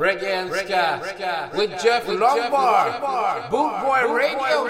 Reggae 0.00 0.32
and 0.32 0.50
Ska 0.50 1.50
with 1.54 1.70
Jeff 1.82 2.06
Longbar, 2.06 3.50
Boot 3.50 3.82
Boy 3.84 4.14
Radio. 4.14 4.66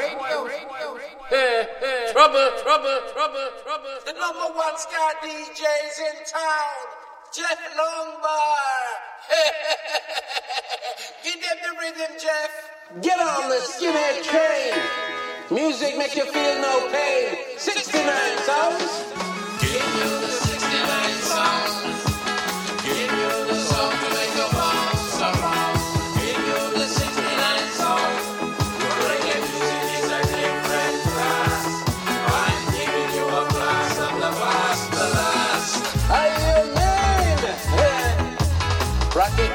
Hey, 1.29 1.69
hey. 1.79 2.09
Trouble, 2.11 2.51
trouble, 2.65 2.99
trouble, 3.15 3.49
trouble. 3.63 3.95
The 4.07 4.13
number 4.19 4.59
one 4.59 4.77
Ska 4.77 5.15
DJs 5.23 6.01
in 6.11 6.27
town, 6.27 6.83
Jeff 7.33 7.61
Longbar. 7.79 8.59
Give 11.23 11.41
them 11.41 11.59
the 11.63 11.79
rhythm, 11.79 12.17
Jeff. 12.21 12.51
Get 13.01 13.21
on 13.21 13.49
the 13.51 13.61
skinhead 13.63 14.25
train. 14.25 14.83
Music 15.49 15.97
make 15.97 16.17
you 16.17 16.25
feel 16.25 16.61
no 16.61 16.91
pain. 16.91 17.39
69 17.57 18.03
songs. 18.39 19.05
Give 19.61 19.75
you 19.95 20.11
the 20.11 20.27
69 20.27 21.15
sounds. 21.23 22.00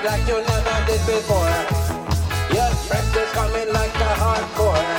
Like 0.06 0.28
you 0.28 0.38
never 0.38 0.78
did 0.86 1.02
before. 1.08 1.56
Your 2.54 2.70
friend 2.86 3.16
is 3.16 3.32
coming 3.32 3.74
like 3.74 3.96
a 3.96 4.12
hardcore. 4.22 4.95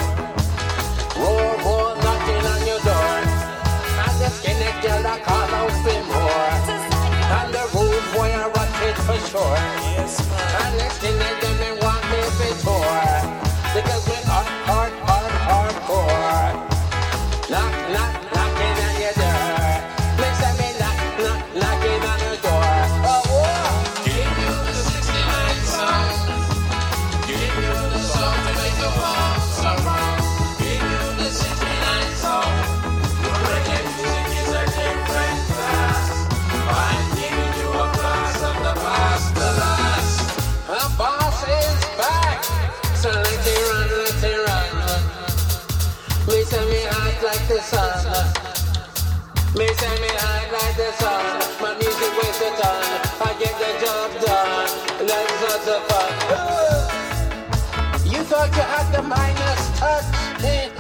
You 58.57 58.63
had 58.63 58.91
the 58.91 59.03
minus 59.03 59.79
touch, 59.79 60.05
eh? 60.43 60.71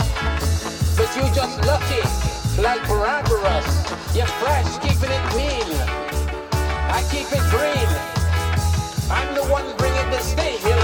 but 0.97 1.14
you 1.14 1.25
just 1.34 1.60
lucky, 1.66 2.00
like 2.62 2.81
Barabbas. 2.88 3.66
You're 4.16 4.32
fresh, 4.41 4.78
keeping 4.78 5.10
it 5.12 5.25
clean. 5.28 5.69
I 6.88 7.04
keep 7.10 7.28
it 7.31 7.44
green. 7.53 7.91
I'm 9.10 9.34
the 9.34 9.44
one 9.53 9.76
bringing 9.76 10.09
the 10.10 10.20
steam, 10.20 10.75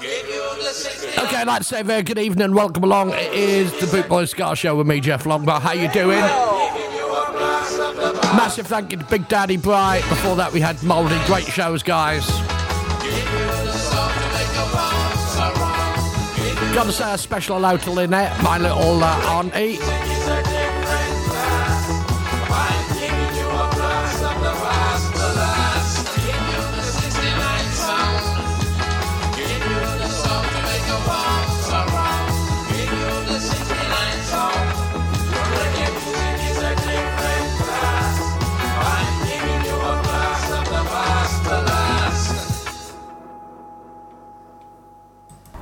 Okay, 0.00 1.36
I'd 1.36 1.46
like 1.48 1.58
to 1.58 1.64
say 1.64 1.82
very 1.82 2.04
good 2.04 2.18
evening. 2.20 2.54
Welcome 2.54 2.84
along. 2.84 3.10
It 3.14 3.32
is 3.32 3.72
the 3.80 3.86
Boot 3.88 4.08
Boy 4.08 4.26
Ska 4.26 4.54
Show 4.54 4.76
with 4.76 4.86
me, 4.86 5.00
Jeff 5.00 5.24
Longbar. 5.24 5.60
How 5.60 5.72
you 5.72 5.88
doing? 5.88 6.20
Massive 8.36 8.68
thank 8.68 8.92
you 8.92 8.98
to 8.98 9.04
Big 9.06 9.26
Daddy 9.26 9.56
Bright. 9.56 10.02
Before 10.08 10.36
that, 10.36 10.52
we 10.52 10.60
had 10.60 10.80
Mouldy. 10.84 11.18
Great 11.26 11.46
shows, 11.46 11.82
guys. 11.82 12.24
Gotta 16.74 16.92
say 16.92 17.14
a 17.14 17.18
special 17.18 17.56
hello 17.56 17.76
to 17.78 17.90
Lynette, 17.90 18.40
my 18.40 18.56
little 18.56 19.02
uh, 19.02 19.40
auntie. 19.40 19.78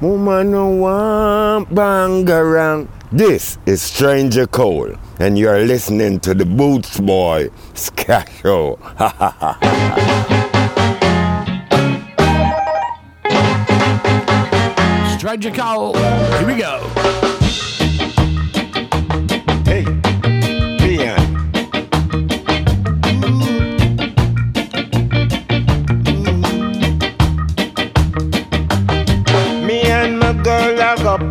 Woman 0.06 0.52
no 0.52 0.68
want 0.68 1.74
bang 1.74 2.30
around. 2.30 2.88
This 3.10 3.58
is 3.66 3.82
Stranger 3.82 4.46
Cole, 4.46 4.94
and 5.18 5.36
you're 5.36 5.64
listening 5.64 6.20
to 6.20 6.32
the 6.32 6.44
Boots 6.44 7.00
Boy 7.00 7.50
Ska 7.74 8.24
Show. 8.40 8.78
Stranger 15.18 15.50
Cole. 15.50 15.97
Here 15.97 16.47
we 16.47 16.54
go. 16.54 17.25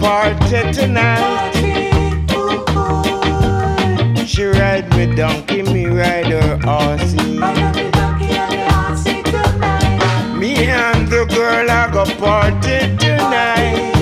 Party 0.05 0.61
tonight. 0.71 1.51
She 4.27 4.43
ride 4.45 4.87
me 4.95 5.15
donkey, 5.15 5.63
me 5.63 5.87
ride 5.87 6.27
her 6.27 6.59
horsey. 6.63 7.39
Me 10.39 10.51
and 10.85 11.07
the 11.07 11.25
girl 11.33 11.67
have 11.69 11.95
a 11.95 12.05
party 12.21 12.77
tonight. 13.01 13.93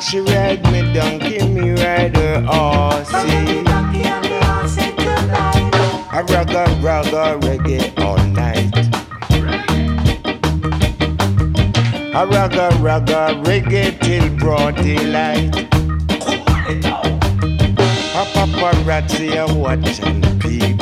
She 0.06 0.20
ride 0.20 0.62
me 0.72 0.80
donkey, 0.94 1.40
me 1.46 1.72
ride 1.72 2.16
her 2.16 2.40
horsey. 2.48 3.64
I 6.16 6.22
ragga 6.32 6.64
ragga 6.86 7.24
reggae 7.44 7.82
night. 7.96 8.35
A 12.16 12.26
ragga 12.26 12.70
ragga 12.80 13.44
reggae 13.44 14.00
till 14.00 14.34
broad 14.38 14.76
daylight. 14.76 15.54
A 18.14 18.24
paparazzi 18.32 19.36
a 19.36 19.44
watch 19.54 20.00
and 20.00 20.24
peep. 20.40 20.80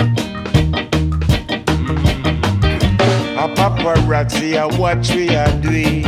A 3.37 3.49
paparazzi 3.57 4.55
a 4.55 4.69
watch 4.79 5.11
we 5.11 5.29
a 5.31 5.51
do 5.61 5.71
it. 5.73 6.07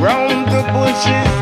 Round 0.00 0.46
the 0.52 0.62
bushes 0.72 1.41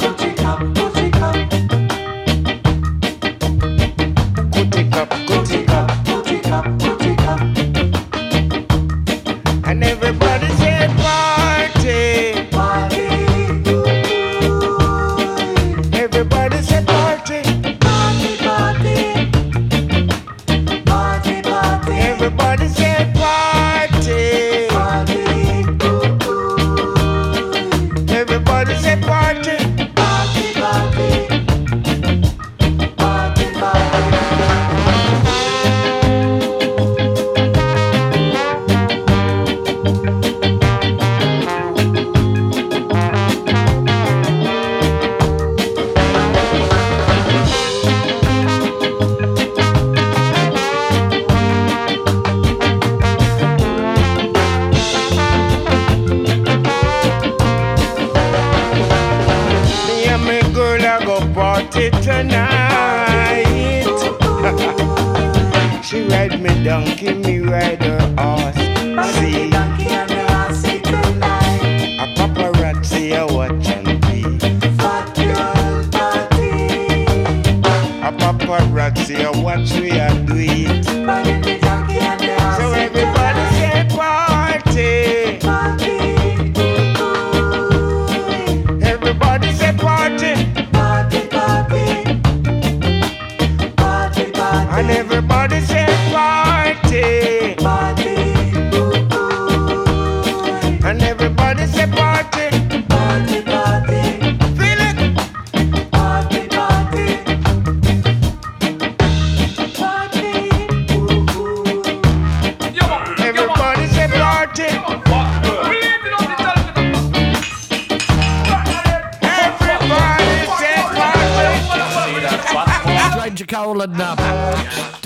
a 80.11 80.25
do 80.25 80.35
it. 80.37 81.40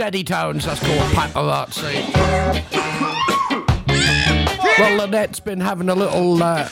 Steady 0.06 0.24
Tones, 0.24 0.66
that's 0.66 0.80
called 0.82 1.12
paparazzi. 1.14 2.14
well, 4.78 4.98
Lynette's 5.00 5.40
been 5.40 5.60
having 5.60 5.90
a 5.90 5.96
little 5.96 6.44
uh, 6.44 6.70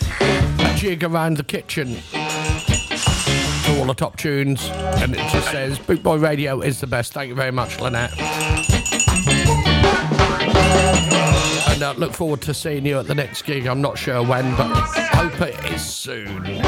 jig 0.75 1.03
around 1.03 1.38
the 1.38 1.44
kitchen 1.44 1.95
to 2.12 3.80
all 3.80 3.85
the 3.85 3.95
top 3.97 4.18
tunes, 4.18 4.69
and 4.69 5.15
it 5.15 5.31
just 5.31 5.50
says 5.50 5.80
Bootboy 5.80 6.21
Radio 6.21 6.62
is 6.62 6.80
the 6.80 6.85
best. 6.85 7.13
Thank 7.13 7.30
you 7.30 7.33
very 7.33 7.50
much, 7.50 7.80
Lynette. 7.80 8.13
And 11.72 11.81
uh, 11.81 11.96
look 11.98 12.13
forward 12.13 12.43
to 12.43 12.53
seeing 12.53 12.86
you 12.86 13.00
at 13.00 13.07
the 13.07 13.15
next 13.15 13.41
gig. 13.41 13.65
I'm 13.65 13.81
not 13.81 13.98
sure 13.98 14.22
when, 14.24 14.55
but 14.55 14.72
hope 15.12 15.41
it 15.41 15.72
is 15.72 15.84
soon. 15.84 16.62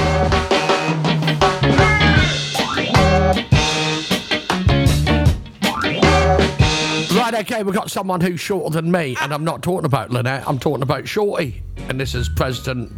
Okay, 7.36 7.64
we've 7.64 7.76
got 7.76 7.92
someone 7.92 8.22
who's 8.22 8.40
shorter 8.40 8.74
than 8.74 8.92
me, 8.92 9.16
and 9.22 9.34
I'm 9.34 9.44
not 9.44 9.62
talking 9.62 9.86
about 9.86 10.12
Lynette, 10.12 10.48
I'm 10.48 10.60
talking 10.60 10.82
about 10.82 11.08
Shorty. 11.08 11.62
And 11.90 12.00
this 12.00 12.16
is 12.16 12.30
President 12.30 12.92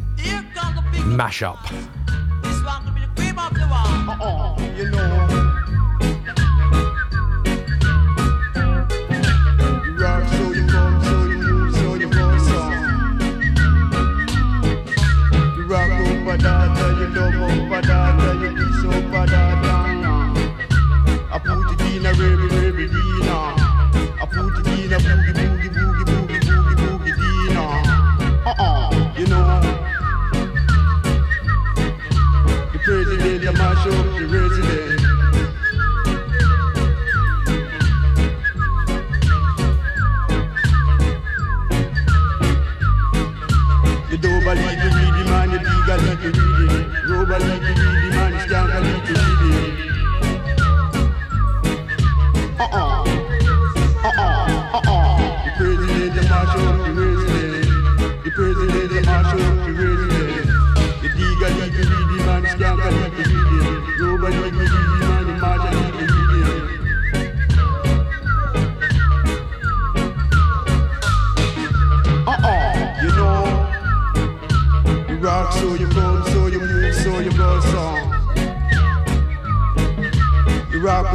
Mashup. 0.94 1.58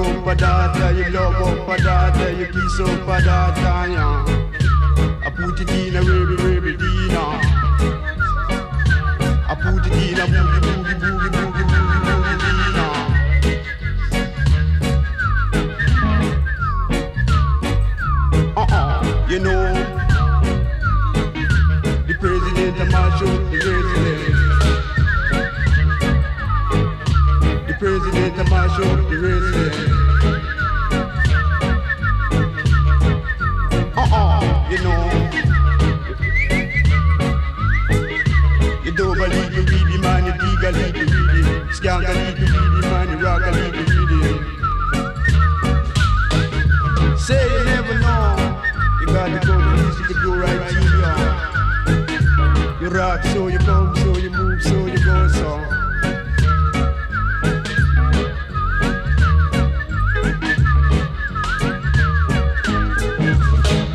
Up 0.02 0.26
a 0.26 0.94
you 0.94 1.10
love 1.10 1.34
up 1.34 1.68
a 1.68 2.38
you 2.38 2.46
kiss 2.46 2.80
up 2.80 3.08
a 3.08 3.22
yeah. 3.90 4.41
Man, 41.82 43.08
you 43.10 43.18
rock. 43.24 43.42
Say 47.18 47.42
you 47.42 47.64
never 47.64 47.98
know. 47.98 48.62
You 49.00 49.06
got 49.06 49.26
to 49.26 49.38
go 49.44 49.54
to 49.58 49.70
this, 49.82 49.98
you 50.08 50.14
go 50.22 50.30
right 50.36 50.62
to 50.70 50.74
you. 52.78 52.86
You 52.86 52.88
rock, 52.88 53.24
so 53.24 53.48
you 53.48 53.58
come, 53.58 53.96
so 53.96 54.16
you 54.16 54.30
move, 54.30 54.62
so 54.62 54.86
you 54.86 55.04
go, 55.04 55.26
so. 55.26 55.58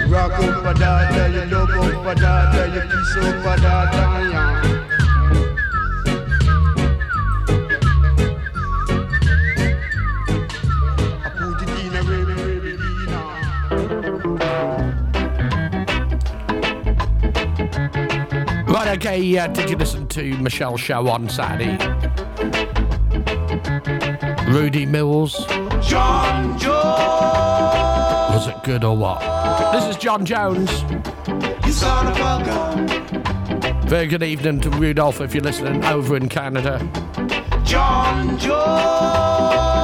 Rock 0.10 0.39
a 0.39 0.74
data, 0.74 1.24
you 1.32 1.46
love 1.56 1.70
a 2.06 2.15
data, 2.15 2.62
you 2.74 2.82
kiss 2.82 3.15
a 3.15 3.17
data, 3.62 4.03
yeah. 4.29 4.76
Right, 18.88 19.06
okay, 19.06 19.38
uh, 19.38 19.48
did 19.48 19.70
you 19.70 19.75
listen 19.75 20.08
to 20.08 20.38
Michelle's 20.38 20.79
show 20.79 21.10
on 21.10 21.27
Saturday? 21.27 21.75
Rudy 24.50 24.86
Mills. 24.86 25.46
John 25.86 26.58
Jones, 26.58 26.72
Was 28.32 28.48
it 28.48 28.63
good 28.63 28.86
or 28.86 28.96
what? 28.96 29.20
This 29.74 29.84
is 29.88 29.98
John 29.98 30.25
Jones. 30.25 30.72
you 31.65 31.74
son 31.74 32.08
of 32.08 32.15
a 32.15 32.46
gun. 32.46 33.82
Very 33.89 34.08
good 34.08 34.24
evening 34.24 34.62
to 34.62 34.70
Rudolph 34.70 35.20
if 35.20 35.36
you're 35.36 35.44
listening 35.44 35.84
over 35.84 36.15
in 36.15 36.29
Canada. 36.29 36.79
John 37.65 38.39
Jones, 38.39 39.76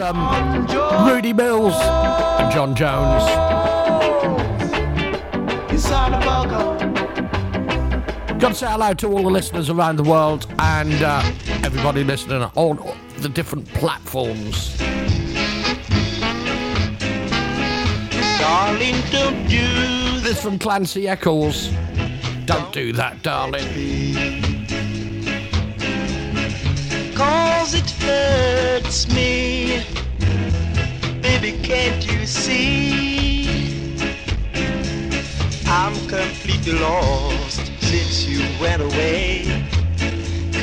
Awesome 0.00 1.08
Rudy 1.08 1.32
Mills 1.32 1.74
and 1.74 2.52
John 2.52 2.76
Jones. 2.76 3.24
you 5.72 5.78
son 5.78 6.14
of 6.14 6.22
a 6.22 6.48
gun. 6.48 8.38
Got 8.38 8.50
to 8.50 8.54
say 8.54 8.70
hello 8.70 8.94
to 8.94 9.08
all 9.08 9.24
the 9.24 9.30
listeners 9.30 9.70
around 9.70 9.96
the 9.96 10.04
world 10.04 10.46
and 10.60 11.02
uh, 11.02 11.20
everybody 11.64 12.04
listening 12.04 12.48
on 12.54 12.96
the 13.18 13.28
different 13.28 13.66
platforms. 13.74 14.78
Darling, 18.38 18.94
don't 19.10 19.48
do 19.48 20.20
This 20.20 20.40
from 20.40 20.60
Clancy 20.60 21.08
Eccles. 21.08 21.72
Don't 22.46 22.72
do 22.72 22.92
that, 22.92 23.20
darling. 23.24 24.47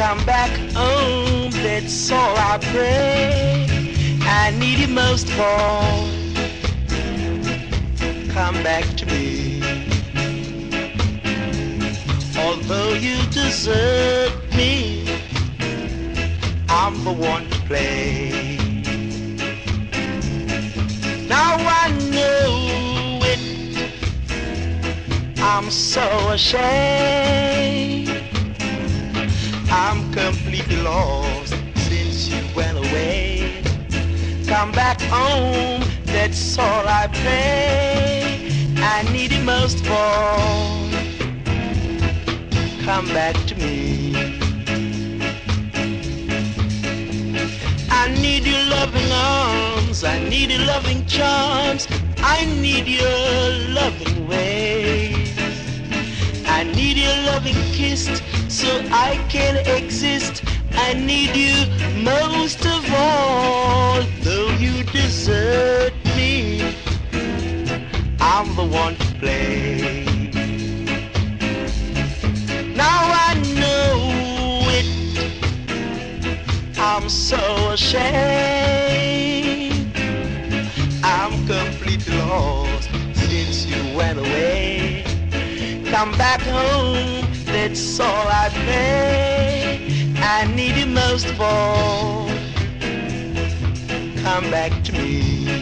Come 0.08 0.24
back 0.28 0.52
home, 0.76 1.50
that's 1.50 2.12
all 2.12 2.38
I 2.38 2.60
pray. 2.72 3.66
I 4.22 4.52
need 4.52 4.78
you 4.78 4.88
most 4.88 5.28
of 5.30 5.40
all. 5.40 6.08
Come 8.30 8.62
back 8.62 8.86
to 8.98 9.06
me. 9.08 9.64
Although 12.38 12.94
you 12.94 13.18
desert 13.32 14.32
me, 14.56 15.08
I'm 16.70 17.04
the 17.04 17.12
one 17.12 17.50
to 17.50 17.60
play. 17.62 18.60
Now 21.28 21.56
I 21.58 21.90
know 22.14 23.22
it. 23.24 23.40
I'm 25.40 25.72
so 25.72 26.30
ashamed. 26.30 28.15
I'm 29.78 30.10
completely 30.14 30.78
lost 30.78 31.54
since 31.76 32.30
you 32.30 32.42
went 32.56 32.78
away. 32.78 33.62
Come 34.48 34.72
back 34.72 35.02
home, 35.02 35.84
that's 36.06 36.58
all 36.58 36.88
I 36.88 37.08
pray. 37.08 38.50
I 38.78 39.04
need 39.12 39.34
you 39.34 39.44
most 39.44 39.82
of 39.82 39.92
all. 39.92 40.90
Come 42.86 43.06
back 43.08 43.36
to 43.48 43.56
me. 43.56 44.16
I 47.90 48.08
need 48.22 48.46
your 48.48 48.64
loving 48.78 49.12
arms, 49.12 50.06
I 50.06 50.20
need 50.30 50.52
your 50.52 50.66
loving 50.66 51.06
charms, 51.06 51.86
I 52.20 52.46
need 52.46 52.88
your 52.88 53.50
loving 53.74 54.26
ways. 54.26 55.38
I 56.48 56.64
need 56.64 56.96
your 56.96 57.18
loving 57.26 57.60
kiss 57.74 58.22
so 58.56 58.72
I 58.90 59.18
can 59.28 59.58
exist. 59.68 60.44
I 60.72 60.94
need 60.94 61.36
you 61.36 61.56
most 62.04 62.66
of 62.66 62.86
all, 62.94 64.02
though 64.22 64.50
you 64.58 64.84
desert 64.86 65.94
me. 66.16 66.62
I'm 68.22 68.56
the 68.56 68.64
one 68.64 68.96
to 68.96 69.14
blame. 69.20 70.32
Now 72.76 73.02
I 73.28 73.34
know 73.60 73.98
it. 74.80 74.88
I'm 76.78 77.10
so 77.10 77.72
ashamed. 77.72 78.06
I'm 81.04 81.34
completely 81.46 82.18
lost 82.20 82.90
since 83.16 83.66
you 83.66 83.98
went 83.98 84.18
away. 84.18 85.04
Come 85.92 86.12
back 86.14 86.42
home, 86.42 87.25
that's 87.56 88.00
all 88.02 88.28
I 88.28 88.50
pray. 88.66 90.14
I 90.18 90.46
need 90.54 90.76
you 90.76 90.88
most 90.88 91.26
of 91.30 91.40
all. 91.40 92.28
Come 94.24 94.52
back 94.52 94.84
to 94.84 94.92
me. 94.92 95.55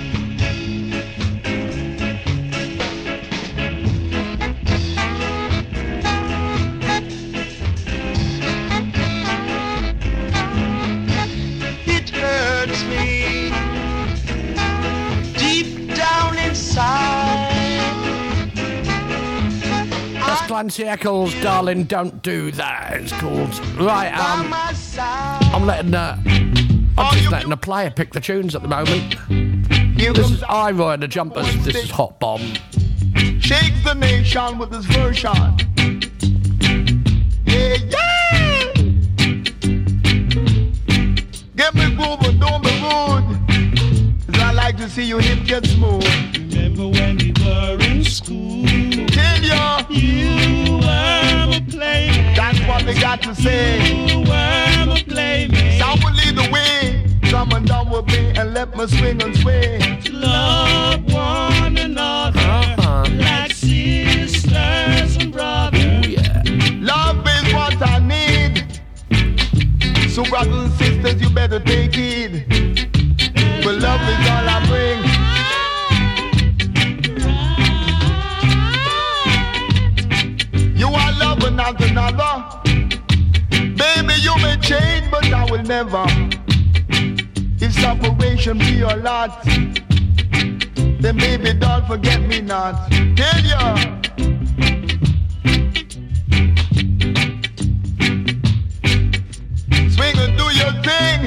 Clancy 20.54 20.84
Eccles, 20.84 21.34
darling, 21.42 21.86
don't 21.86 22.22
do 22.22 22.52
that. 22.52 23.02
It's 23.02 23.12
called. 23.14 23.50
Right, 23.76 24.12
um. 24.14 24.54
I'm 25.52 25.66
letting 25.66 25.96
uh, 25.96 26.16
I'm 26.96 27.18
just 27.18 27.32
letting 27.32 27.50
the 27.50 27.58
player 27.58 27.90
pick 27.90 28.14
the 28.14 28.20
tunes 28.20 28.54
at 28.54 28.62
the 28.62 28.68
moment. 28.68 29.16
Here 30.00 30.14
This 30.14 30.30
is 30.30 30.44
I 30.44 30.70
Roy 30.70 30.92
and 30.92 31.02
the 31.02 31.08
Jumpers. 31.08 31.48
This 31.66 31.86
is 31.86 31.90
Hot 31.90 32.20
Bomb. 32.20 32.40
shakes 33.40 33.84
the 33.84 33.96
nation 33.98 34.60
with 34.60 34.72
his 34.72 34.86
version. 34.86 35.34
Yeah, 37.48 37.78
yeah. 37.90 38.74
Get 41.56 41.74
me 41.74 41.96
grooving, 41.96 42.38
don't 42.40 42.62
be 42.62 42.70
rude. 42.80 44.28
'Cause 44.28 44.40
I 44.40 44.52
like 44.54 44.78
to 44.78 44.88
see 44.88 45.06
your 45.06 45.20
hip 45.20 45.46
get 45.46 45.66
smooth. 45.66 46.06
Remember 46.54 46.90
when 46.90 47.18
we 47.18 47.33
were 47.46 47.78
in 47.86 48.04
school? 48.04 48.66
Tell 49.08 49.42
ya, 49.44 49.84
You 49.90 50.78
were 50.78 51.58
a 51.58 51.62
playmate. 51.70 52.36
that's 52.36 52.60
what 52.68 52.86
they 52.86 52.94
got 53.00 53.22
to 53.24 53.36
say. 53.36 54.08
You 54.08 54.20
were 54.22 54.94
a 54.96 55.04
playmate. 55.08 55.80
Sound 55.80 56.04
will 56.04 56.14
lead 56.14 56.36
the 56.36 56.50
way. 56.52 57.06
Come 57.30 57.52
on 57.54 57.66
down 57.66 57.90
with 57.90 58.06
me 58.08 58.32
and 58.38 58.54
let 58.54 58.76
me 58.78 58.86
swing 58.88 59.22
and 59.22 59.36
sway. 59.38 59.80
Love 60.12 61.04
one 61.12 61.78
another 61.78 62.40
Uh-huh. 62.40 63.06
like 63.18 63.52
sisters 63.52 65.18
and 65.18 65.32
brothers. 65.32 66.08
Yeah. 66.08 66.42
Love 66.80 67.26
is 67.28 67.54
what 67.54 67.76
I 67.82 68.00
need. 68.00 68.64
So 70.10 70.24
brothers 70.26 70.56
and 70.56 70.74
sisters, 70.80 71.22
you 71.22 71.30
better 71.32 71.60
take 71.60 71.96
heed. 71.96 72.46
But 73.64 73.76
love 73.80 74.02
is 74.14 74.23
change, 84.64 85.12
but 85.12 85.26
I 85.26 85.44
will 85.52 85.64
never. 85.64 86.06
If 87.60 87.74
separation 87.74 88.58
be 88.58 88.72
your 88.84 88.96
lot, 88.96 89.44
then 91.02 91.18
baby, 91.18 91.54
don't 91.54 91.86
forget 91.86 92.22
me 92.22 92.42
not. 92.42 92.90
Tell 93.18 93.40
ya. 93.44 93.76
Swing 99.96 100.18
and 100.24 100.34
do 100.40 100.48
your 100.62 100.74
thing. 100.88 101.22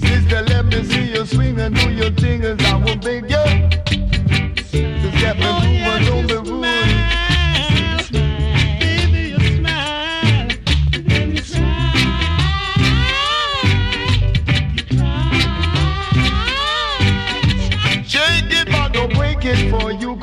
Sister, 0.00 0.42
let 0.42 0.66
me 0.66 0.82
see 0.84 1.12
you 1.14 1.24
swing 1.24 1.60
and 1.60 1.74
do 1.74 1.90
your 1.92 2.10
thing 2.10 2.42
as 2.42 2.60
I 2.64 2.76
will 2.76 2.96
beg 2.96 3.30
you. 3.30 3.83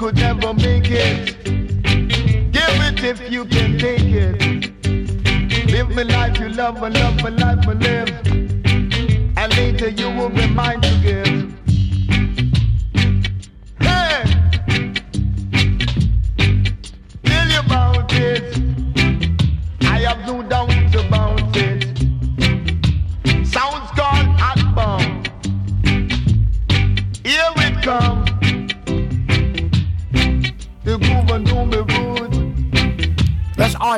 Could 0.01 0.15
never 0.15 0.51
make 0.55 0.89
it. 0.89 1.43
Give 1.43 2.75
it 2.87 3.03
if 3.03 3.31
you 3.31 3.45
can 3.45 3.77
take 3.77 4.01
it. 4.01 4.71
Live 5.71 5.91
my 5.91 6.01
life 6.01 6.39
you 6.39 6.49
love 6.49 6.81
and 6.81 6.95
love 6.95 7.21
my 7.21 7.29
life 7.29 7.67
I 7.67 7.73
live. 7.73 8.09
And 9.37 9.55
later 9.55 9.89
you 9.89 10.09
will 10.09 10.29
be 10.29 10.47
mine 10.47 10.81
to 10.81 10.99
give. 11.03 11.30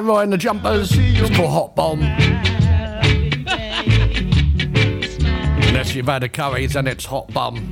Roy 0.03 0.21
and 0.21 0.33
the 0.33 0.37
Jumpers. 0.37 0.91
It's 0.93 1.35
called 1.35 1.49
Hot 1.49 1.75
Bomb. 1.75 2.01
Unless 5.67 5.95
you've 5.95 6.07
had 6.07 6.23
a 6.23 6.29
curries 6.29 6.75
and 6.75 6.87
it's 6.87 7.05
Hot 7.05 7.33
Bomb. 7.33 7.69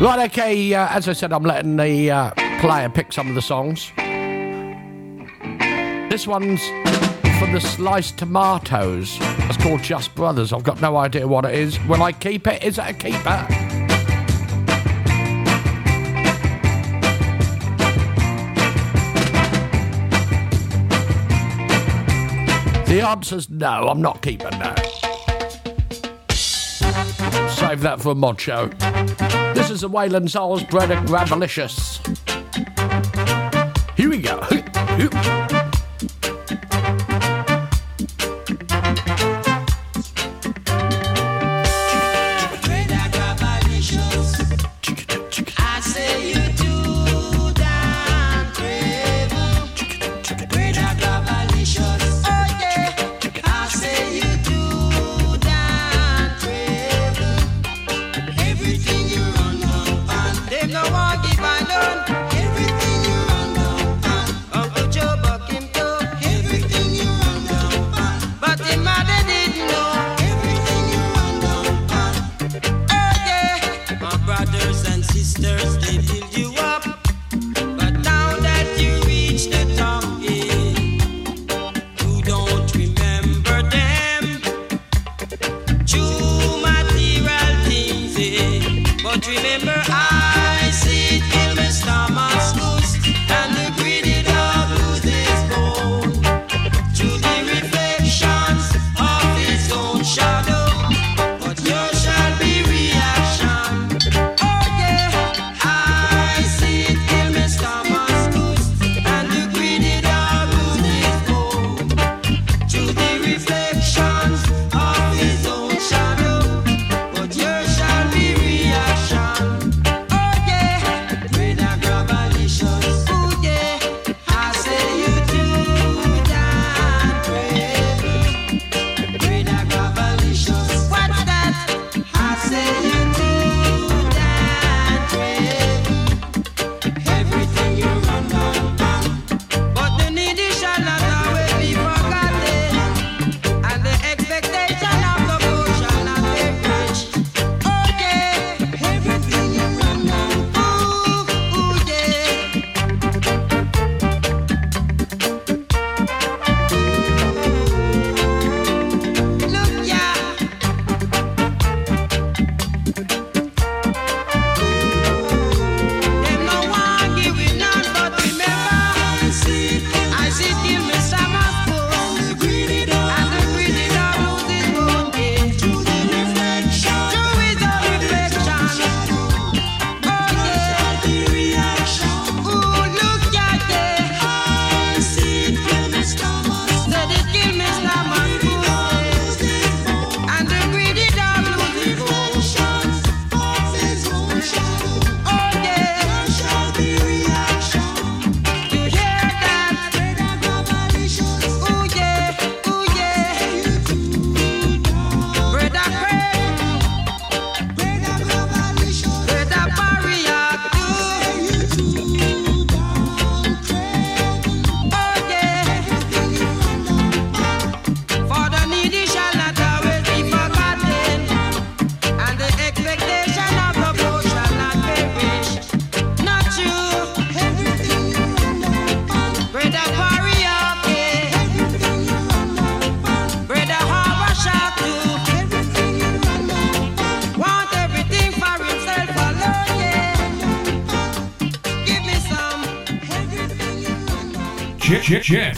Right, 0.00 0.30
okay, 0.30 0.74
uh, 0.74 0.88
as 0.88 1.08
I 1.08 1.12
said, 1.12 1.32
I'm 1.32 1.44
letting 1.44 1.76
the 1.76 2.10
uh, 2.10 2.30
player 2.60 2.88
pick 2.88 3.12
some 3.12 3.28
of 3.28 3.34
the 3.36 3.42
songs. 3.42 3.92
This 6.10 6.26
one's 6.26 6.60
from 7.38 7.52
the 7.52 7.60
Sliced 7.60 8.18
Tomatoes. 8.18 9.16
It's 9.20 9.56
called 9.56 9.82
Just 9.82 10.14
Brothers. 10.14 10.52
I've 10.52 10.64
got 10.64 10.80
no 10.80 10.96
idea 10.96 11.26
what 11.28 11.44
it 11.44 11.54
is. 11.54 11.78
Will 11.86 12.02
I 12.02 12.12
keep 12.12 12.46
it? 12.46 12.62
Is 12.64 12.78
it 12.78 12.88
a 12.88 12.92
keeper? 12.92 13.83
The 22.94 23.00
answer's 23.00 23.50
no, 23.50 23.88
I'm 23.88 24.00
not 24.00 24.22
keeping 24.22 24.50
that. 24.50 24.78
Save 26.30 27.80
that 27.80 28.00
for 28.00 28.12
a 28.12 28.14
mod 28.14 28.40
show. 28.40 28.68
This 29.52 29.68
is 29.68 29.80
the 29.80 29.88
Wayland 29.88 30.30
Souls 30.30 30.62
Brennick 30.62 31.04
Ravelicious. 31.08 31.98
Here 33.96 34.08
we 34.08 34.18
go. 34.18 34.38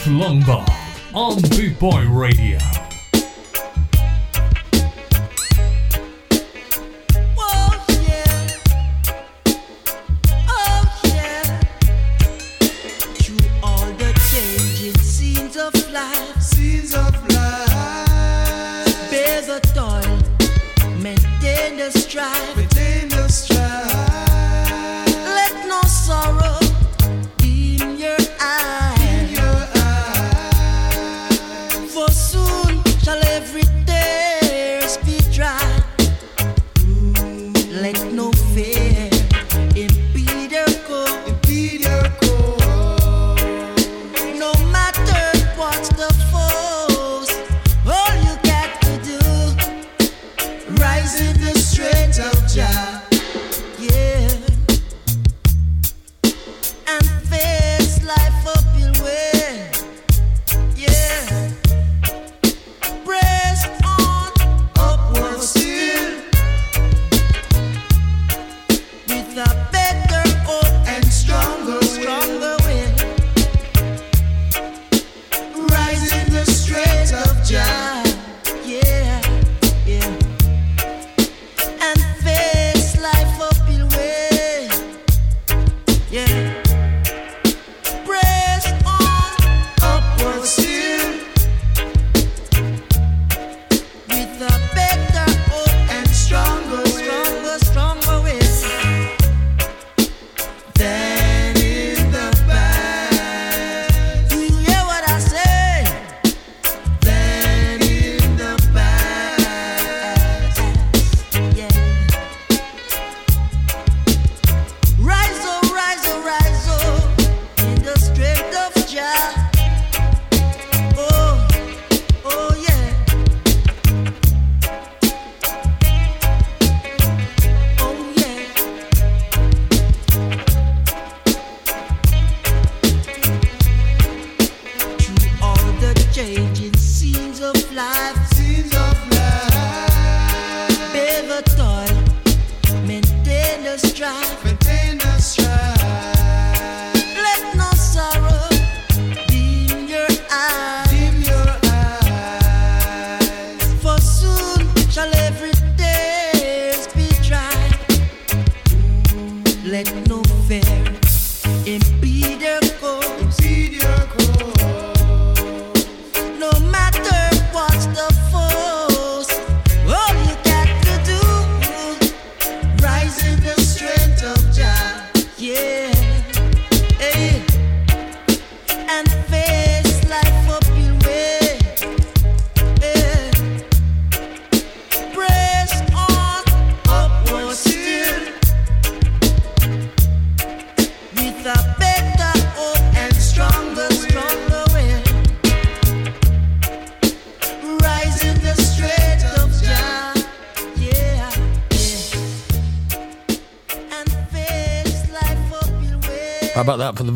Longbar 0.06 0.64
on 1.14 1.40
Boot 1.50 1.78
Boy 1.78 2.06
Radio. 2.08 2.75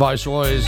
Viceroy's. 0.01 0.67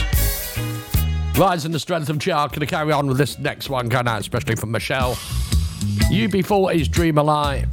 Rise 1.39 1.65
in 1.65 1.73
the 1.73 1.79
strength 1.79 2.11
of 2.11 2.19
char. 2.19 2.51
Can 2.51 2.63
I 2.63 2.67
carry 2.67 2.93
on 2.93 3.07
with 3.07 3.17
this 3.17 3.39
next 3.39 3.71
one, 3.71 3.89
going 3.89 4.07
out 4.07 4.21
especially 4.21 4.57
for 4.57 4.67
Michelle. 4.67 5.15
UB40's 6.13 6.87
Dream 6.87 7.17
a 7.17 7.23
Lie. 7.23 7.65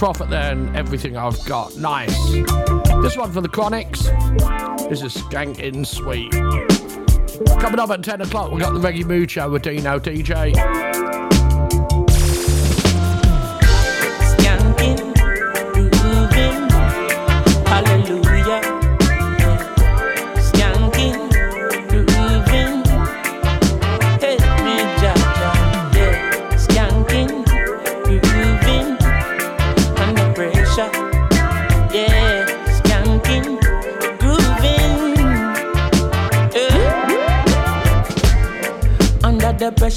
Prophet 0.00 0.30
there 0.30 0.52
and 0.52 0.74
everything 0.74 1.18
I've 1.18 1.44
got. 1.44 1.76
Nice. 1.76 2.32
This 3.02 3.18
one 3.18 3.30
for 3.32 3.42
the 3.42 3.50
Chronixx. 3.50 4.88
This 4.88 5.02
is 5.02 5.14
Skanking 5.14 5.86
Sweet. 5.86 6.32
Coming 7.60 7.78
up 7.78 7.90
at 7.90 8.02
10 8.02 8.22
o'clock, 8.22 8.50
we've 8.50 8.62
got 8.62 8.72
the 8.72 8.80
Reggae 8.80 9.04
Mood 9.04 9.30
Show 9.30 9.50
with 9.50 9.60
Dino 9.60 9.98
DJ. 9.98 10.89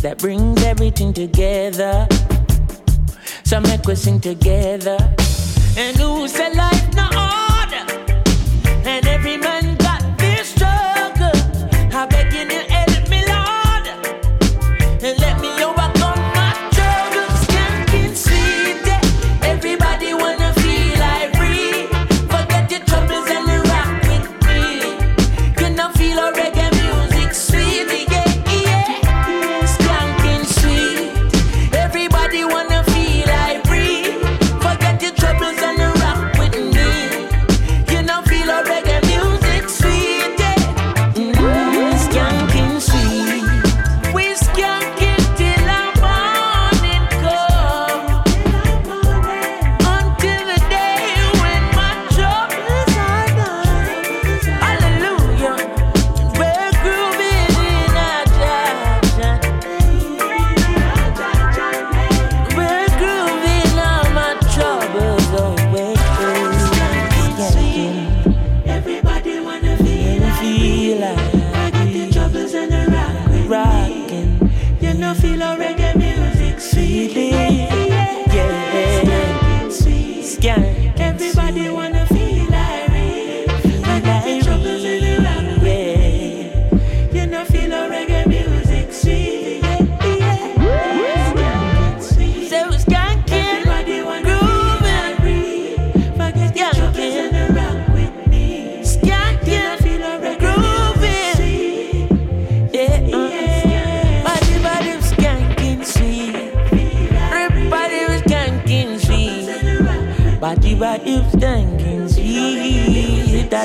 that 0.00 0.18
brings 0.18 0.62
everything 0.64 1.12
together. 1.12 2.06
So 3.44 3.60
make 3.60 3.86
we 3.86 3.94
sing 3.94 4.20
together. 4.20 4.98
And 5.76 5.96
who 5.96 6.28
said 6.28 6.54
life 6.54 6.94
no 6.94 7.06
order? 7.06 7.84
And 8.84 9.06
every 9.06 9.36
man 9.36 9.76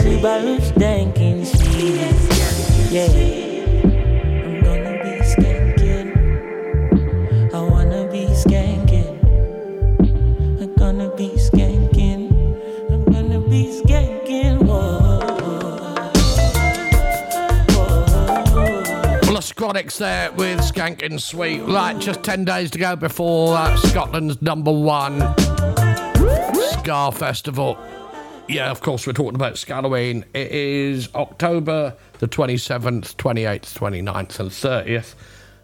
skanking, 0.03 1.45
sweet. 1.45 1.95
Yeah. 2.91 3.07
I'm 4.45 4.63
gonna 4.63 5.03
be 5.03 5.13
skanking. 5.23 6.07
I 7.53 7.59
wanna 7.61 8.07
be 8.11 8.25
skanking. 8.27 9.19
I'm 10.61 10.75
gonna 10.75 11.15
be 11.15 11.29
skanking. 11.37 12.31
I'm 12.91 13.05
gonna 13.05 13.39
be 13.39 13.81
skanking. 13.81 14.63
Whoa. 14.65 15.19
Well, 19.31 19.41
Scronics 19.41 19.97
there 19.97 20.31
with 20.33 20.59
Skanking 20.59 21.19
Sweet. 21.19 21.61
Right, 21.61 21.97
just 21.97 22.23
10 22.23 22.45
days 22.45 22.71
to 22.71 22.77
go 22.77 22.95
before 22.95 23.55
uh, 23.55 23.75
Scotland's 23.77 24.41
number 24.41 24.71
one 24.71 25.19
Ska 26.71 27.11
Festival. 27.13 27.77
Yeah, 28.53 28.69
of 28.69 28.81
course, 28.81 29.07
we're 29.07 29.13
talking 29.13 29.33
about 29.33 29.57
Scalloween. 29.57 30.25
It 30.35 30.51
is 30.51 31.09
October 31.15 31.95
the 32.19 32.27
27th, 32.27 33.15
28th, 33.15 33.73
29th, 33.73 34.39
and 34.39 34.49
30th. 34.51 35.15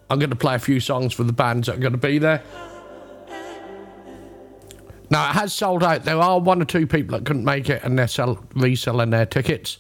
I'm 0.10 0.18
going 0.18 0.32
to 0.32 0.36
play 0.36 0.56
a 0.56 0.60
few 0.60 0.80
songs 0.80 1.14
for 1.14 1.24
the 1.24 1.32
bands 1.32 1.68
that 1.68 1.76
are 1.76 1.80
going 1.80 1.92
to 1.92 2.00
be 2.00 2.18
there. 2.18 2.42
Now, 5.12 5.30
it 5.30 5.34
has 5.34 5.54
sold 5.54 5.84
out. 5.84 6.04
There 6.04 6.18
are 6.18 6.40
one 6.40 6.64
or 6.64 6.66
two 6.66 6.88
people 6.88 7.16
that 7.16 7.26
couldn't 7.26 7.46
make 7.46 7.70
it 7.70 7.84
and 7.84 7.98
they're 7.98 8.08
sell- 8.08 8.44
reselling 8.56 9.12
their 9.12 9.28
tickets. 9.28 9.78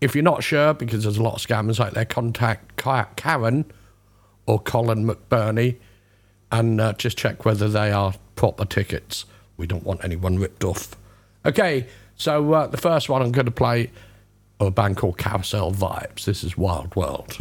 If 0.00 0.14
you're 0.14 0.22
not 0.22 0.44
sure, 0.44 0.72
because 0.72 1.02
there's 1.02 1.16
a 1.16 1.22
lot 1.24 1.34
of 1.34 1.40
scammers 1.44 1.84
out 1.84 1.94
there, 1.94 2.04
contact 2.04 2.76
Karen 2.76 3.64
or 4.46 4.60
Colin 4.60 5.04
McBurney 5.04 5.78
and 6.52 6.80
uh, 6.80 6.92
just 6.92 7.18
check 7.18 7.44
whether 7.44 7.68
they 7.68 7.90
are 7.90 8.14
proper 8.36 8.64
tickets. 8.64 9.24
We 9.56 9.66
don't 9.66 9.82
want 9.82 10.04
anyone 10.04 10.38
ripped 10.38 10.62
off. 10.62 10.94
Okay, 11.44 11.86
so 12.16 12.52
uh, 12.52 12.66
the 12.66 12.76
first 12.76 13.08
one 13.08 13.22
I'm 13.22 13.32
going 13.32 13.46
to 13.46 13.52
play 13.52 13.90
a 14.58 14.70
band 14.70 14.96
called 14.96 15.18
Carousel 15.18 15.72
Vibes. 15.72 16.24
This 16.24 16.42
is 16.42 16.56
Wild 16.56 16.94
World. 16.96 17.36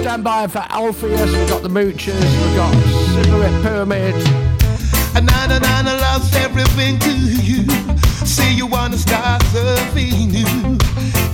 Stand 0.00 0.24
by 0.24 0.46
for 0.46 0.64
Alpheus. 0.68 1.32
We've 1.32 1.48
got 1.48 1.62
the 1.62 1.68
Moochers. 1.68 2.14
We've 2.14 2.56
got 2.56 2.74
Cigarette 3.14 3.62
Pyramid. 3.62 4.49
And 5.20 5.28
I, 5.28 5.54
and 5.54 5.86
I 5.86 5.98
lost 5.98 6.34
everything 6.34 6.98
to 7.00 7.10
you. 7.10 7.68
Say 8.24 8.54
you 8.54 8.66
wanna 8.66 8.96
start 8.96 9.42
something 9.52 10.30
new. 10.32 10.78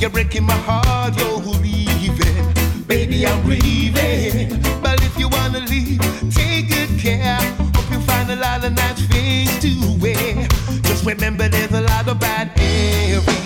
You're 0.00 0.10
breaking 0.10 0.42
my 0.42 0.56
heart, 0.56 1.16
you're 1.16 1.38
leaving. 1.62 2.84
Baby, 2.88 3.24
I'm 3.24 3.40
grieving. 3.44 4.60
But 4.82 5.00
if 5.04 5.16
you 5.16 5.28
wanna 5.28 5.60
leave, 5.60 6.00
take 6.34 6.68
good 6.68 6.98
care. 6.98 7.38
Hope 7.76 7.88
you 7.92 8.00
find 8.00 8.28
a 8.32 8.36
lot 8.36 8.64
of 8.64 8.72
nice 8.72 9.06
things 9.06 9.56
to 9.60 9.70
wear. 10.00 10.48
Just 10.82 11.06
remember 11.06 11.48
there's 11.48 11.70
a 11.70 11.82
lot 11.82 12.08
of 12.08 12.18
bad 12.18 12.50
everywhere. 12.58 13.45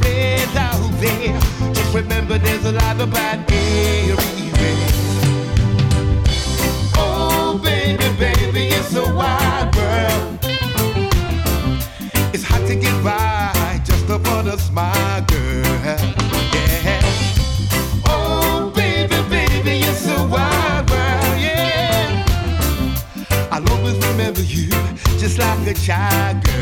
Just 1.73 1.93
remember 1.93 2.37
there's 2.37 2.65
a 2.65 2.71
lot 2.71 2.99
of 2.99 3.11
bad 3.11 3.39
everywhere. 3.51 4.87
Oh, 6.97 7.59
baby, 7.63 8.09
baby, 8.17 8.67
it's 8.67 8.95
a 8.95 9.03
wide 9.13 9.75
world. 9.75 10.39
It's 12.33 12.43
hard 12.43 12.67
to 12.67 12.75
get 12.75 13.03
by 13.03 13.81
just 13.83 14.09
upon 14.09 14.47
a 14.47 14.57
smile, 14.57 15.21
girl. 15.25 15.97
Oh, 18.07 18.71
just 25.21 25.37
like 25.37 25.67
a 25.67 25.73
child, 25.75 26.43
girl. 26.43 26.60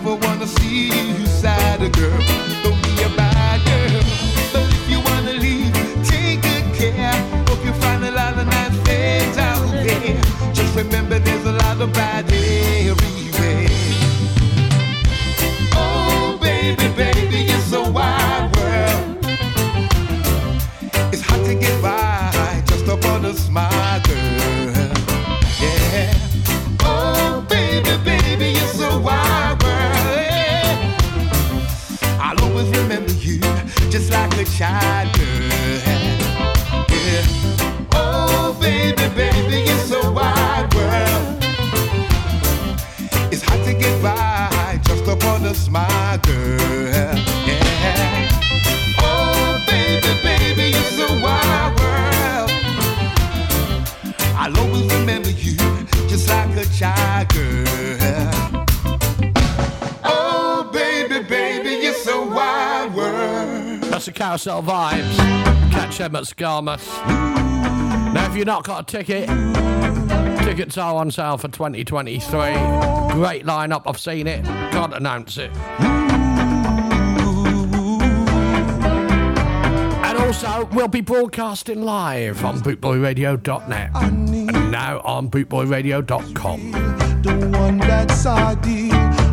Never 0.00 0.14
wanna 0.14 0.46
see 0.46 0.90
you 1.18 1.26
sad, 1.26 1.80
girl. 1.92 2.22
Don't 2.62 2.80
be 2.84 3.02
a 3.02 3.08
bad 3.16 3.58
girl. 3.66 4.00
But 4.52 4.70
if 4.70 4.88
you 4.88 5.00
wanna 5.00 5.32
leave, 5.32 5.74
take 6.06 6.40
good 6.40 6.66
care. 6.72 7.18
Hope 7.48 7.64
you 7.64 7.72
find 7.82 8.04
a 8.04 8.12
lot 8.12 8.38
of 8.38 8.46
nice 8.46 8.76
friends 8.84 9.36
out 9.38 9.72
there. 9.72 10.54
Just 10.54 10.76
remember 10.76 11.18
there's 11.18 11.46
a 11.46 11.52
lot 11.64 11.80
of 11.80 11.92
bad 11.92 12.28
them 66.08 66.16
at 66.16 66.24
Skamouth. 66.24 66.86
Now, 68.14 68.26
if 68.30 68.36
you've 68.36 68.46
not 68.46 68.64
got 68.64 68.82
a 68.82 68.86
ticket, 68.86 69.28
tickets 70.44 70.78
are 70.78 70.94
on 70.94 71.10
sale 71.10 71.36
for 71.36 71.48
2023. 71.48 72.20
Great 73.12 73.44
lineup, 73.44 73.82
I've 73.86 73.98
seen 73.98 74.26
it. 74.26 74.44
Can't 74.44 74.94
announce 74.94 75.38
it. 75.38 75.50
And 80.04 80.18
also, 80.18 80.68
we'll 80.72 80.88
be 80.88 81.00
broadcasting 81.00 81.82
live 81.82 82.44
on 82.44 82.60
bootboyradio.net 82.60 83.90
and 83.94 84.46
now 84.70 85.00
on 85.00 85.30
bootboyradio.com. 85.30 86.72
The 87.22 87.58
one 87.58 87.78
that's 87.78 88.24
ideal. 88.24 88.90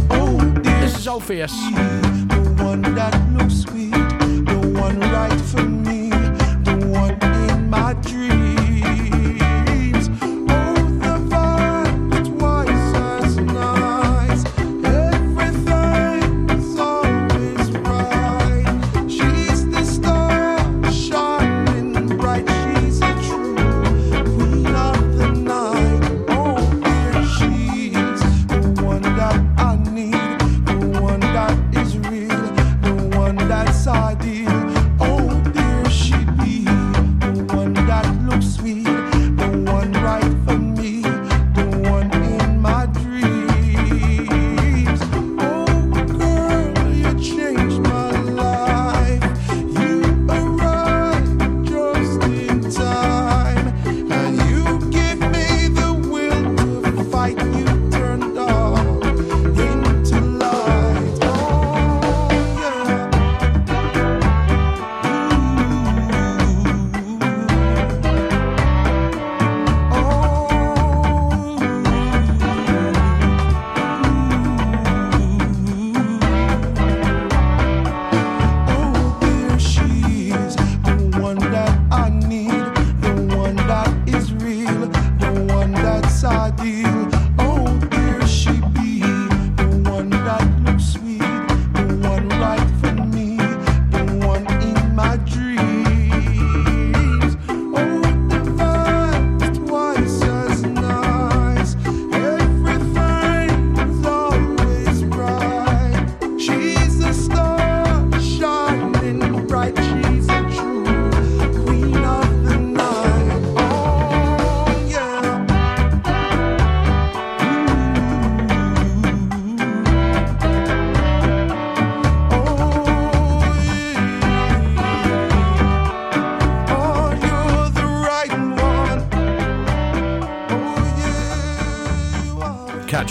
Oh, 0.09 0.39
dear. 0.61 0.81
This 0.81 0.97
is 0.97 1.07
Alpheus. 1.07 1.53
The 1.71 2.55
one 2.63 2.81
that 2.81 3.31
looks 3.33 3.61
sweet. 3.61 3.91
The 3.91 4.73
one 4.79 4.99
right 4.99 5.41
for 5.41 5.64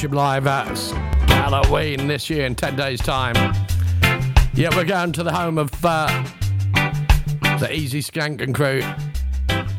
him 0.05 0.13
live 0.13 0.47
at 0.47 0.77
Halloween 1.29 2.07
this 2.09 2.29
year 2.29 2.45
in 2.45 2.55
10 2.55 2.77
days' 2.77 3.01
time. 3.01 3.35
Yeah, 4.53 4.69
we're 4.77 4.85
going 4.85 5.13
to 5.13 5.23
the 5.23 5.33
home 5.33 5.57
of 5.57 5.71
uh, 5.83 6.09
the 7.59 7.69
Easy 7.73 8.01
Skank 8.01 8.43
and 8.43 8.55
crew, 8.55 8.83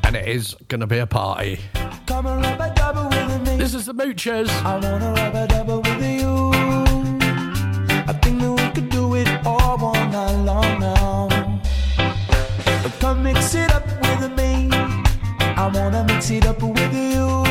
and 0.03 0.15
it 0.15 0.27
is 0.27 0.55
going 0.67 0.81
to 0.81 0.87
be 0.87 0.97
a 0.97 1.05
party. 1.05 1.59
Come 2.07 2.25
and 2.25 2.41
rub 2.41 2.59
a 2.59 2.73
double 2.75 3.07
with 3.09 3.47
me. 3.47 3.57
This 3.57 3.75
is 3.75 3.85
the 3.85 3.93
Moochers. 3.93 4.49
I 4.63 4.79
wanna 4.79 5.13
rub 5.13 5.35
a 5.35 5.47
double 5.47 5.81
with 5.81 6.01
you. 6.03 6.51
I 8.07 8.13
think 8.23 8.41
that 8.41 8.51
we 8.51 8.81
could 8.81 8.89
do 8.89 9.13
it 9.15 9.27
all 9.45 9.77
one 9.77 10.11
night 10.11 10.43
long 10.43 10.79
now. 10.79 11.27
But 12.81 12.99
come 12.99 13.21
mix 13.21 13.53
it 13.53 13.71
up 13.71 13.85
with 13.85 14.35
me. 14.35 14.69
I 14.71 15.71
wanna 15.71 16.03
mix 16.03 16.31
it 16.31 16.47
up 16.47 16.63
with 16.63 16.93
you. 16.93 17.44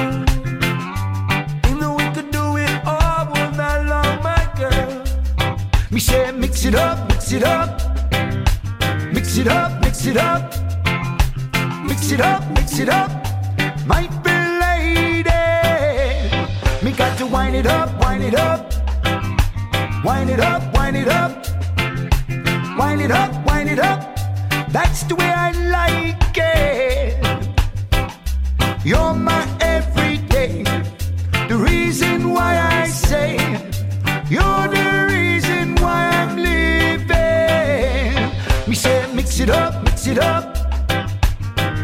It 6.75 6.81
up, 6.81 7.09
mix 7.09 7.33
it 7.33 7.45
up. 7.45 7.81
Mix 9.13 9.37
it 9.39 9.47
up, 9.49 9.81
mix 9.81 10.07
it 10.07 10.17
up. 10.17 10.53
Mix 11.87 12.11
it 12.11 12.21
up, 12.21 12.43
mix 12.51 12.79
it 12.79 12.89
up. 12.89 13.11
My 13.87 14.09
fair 14.25 14.45
lady. 14.61 15.31
Me 16.85 16.91
got 16.93 17.17
to 17.19 17.27
wind 17.27 17.55
it 17.55 17.67
up, 17.67 17.89
wind 18.01 18.25
it 18.25 18.35
up. 18.35 18.73
Wind 20.05 20.31
it 20.31 20.41
up, 20.41 20.63
wind 20.75 20.97
it 20.97 21.09
up. 21.09 21.47
Wind 22.79 23.01
it 23.03 23.11
up, 23.13 23.47
wind 23.47 23.71
it 23.71 23.79
up. 23.79 24.01
That's 24.71 25.05
the 25.05 25.15
way 25.15 25.31
I 25.31 25.53
like 25.79 26.37
it. 26.37 27.25
You're 28.85 29.15
my 29.15 29.54
it 40.15 40.23
up. 40.23 40.45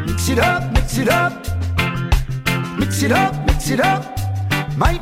Mix 0.06 0.28
it 0.28 0.38
up, 0.38 0.72
mix 0.72 0.98
it 0.98 1.08
up. 1.08 1.32
Mix 2.78 3.02
it 3.02 3.12
up, 3.12 3.34
mix 3.46 3.70
it 3.70 3.80
up. 3.80 4.04
My 4.76 4.92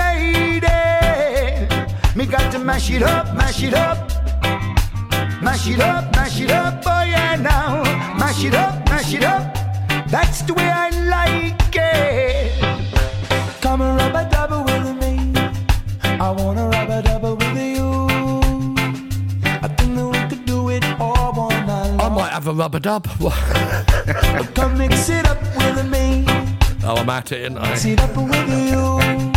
lady. 0.00 0.66
Me 2.14 2.26
got 2.26 2.52
to 2.52 2.58
mash 2.58 2.90
it 2.90 3.02
up, 3.02 3.34
mash 3.34 3.62
it 3.62 3.74
up. 3.74 3.98
Mash 5.42 5.68
it 5.68 5.80
up, 5.80 6.14
mash 6.16 6.40
it 6.40 6.50
up, 6.50 6.82
oh 6.86 7.02
yeah 7.02 7.36
now. 7.36 7.82
Mash 8.18 8.44
it 8.44 8.54
up, 8.54 8.84
mash 8.90 9.14
it 9.14 9.24
up. 9.24 9.42
That's 10.08 10.42
the 10.42 10.54
way 10.54 10.68
I 10.68 10.90
like 11.14 11.76
it. 11.76 12.52
Come 13.62 13.80
rub 13.80 14.14
a 14.14 14.35
have 22.36 22.48
a 22.48 22.52
rubber 22.52 22.78
dub. 22.78 23.06
Come 24.54 24.76
mix 24.76 25.08
it 25.08 25.26
up 25.26 25.40
with 25.56 25.88
me. 25.90 26.22
oh, 26.84 26.96
I'm 26.98 27.08
at 27.08 27.32
it, 27.32 27.46
ain't 27.46 27.54
Mix 27.54 27.86
I? 27.86 27.88
it 27.88 28.00
up 28.00 28.14
with 28.14 28.70
you. 28.70 29.35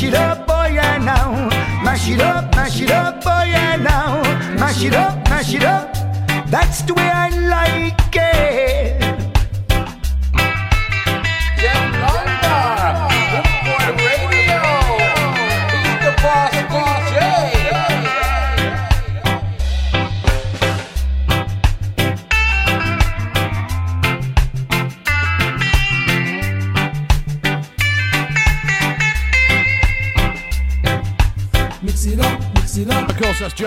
Mash 0.00 0.12
it 0.12 0.14
up, 0.14 0.46
oh 0.48 0.66
yeah 0.66 0.96
now. 0.96 1.48
Mash 1.84 2.08
it 2.08 2.20
up, 2.20 2.54
mash 2.56 2.80
it 2.80 2.90
up, 2.90 3.22
oh 3.26 3.44
yeah 3.44 3.76
now. 3.76 4.22
Mash 4.58 4.82
it 4.82 4.94
up, 4.94 5.19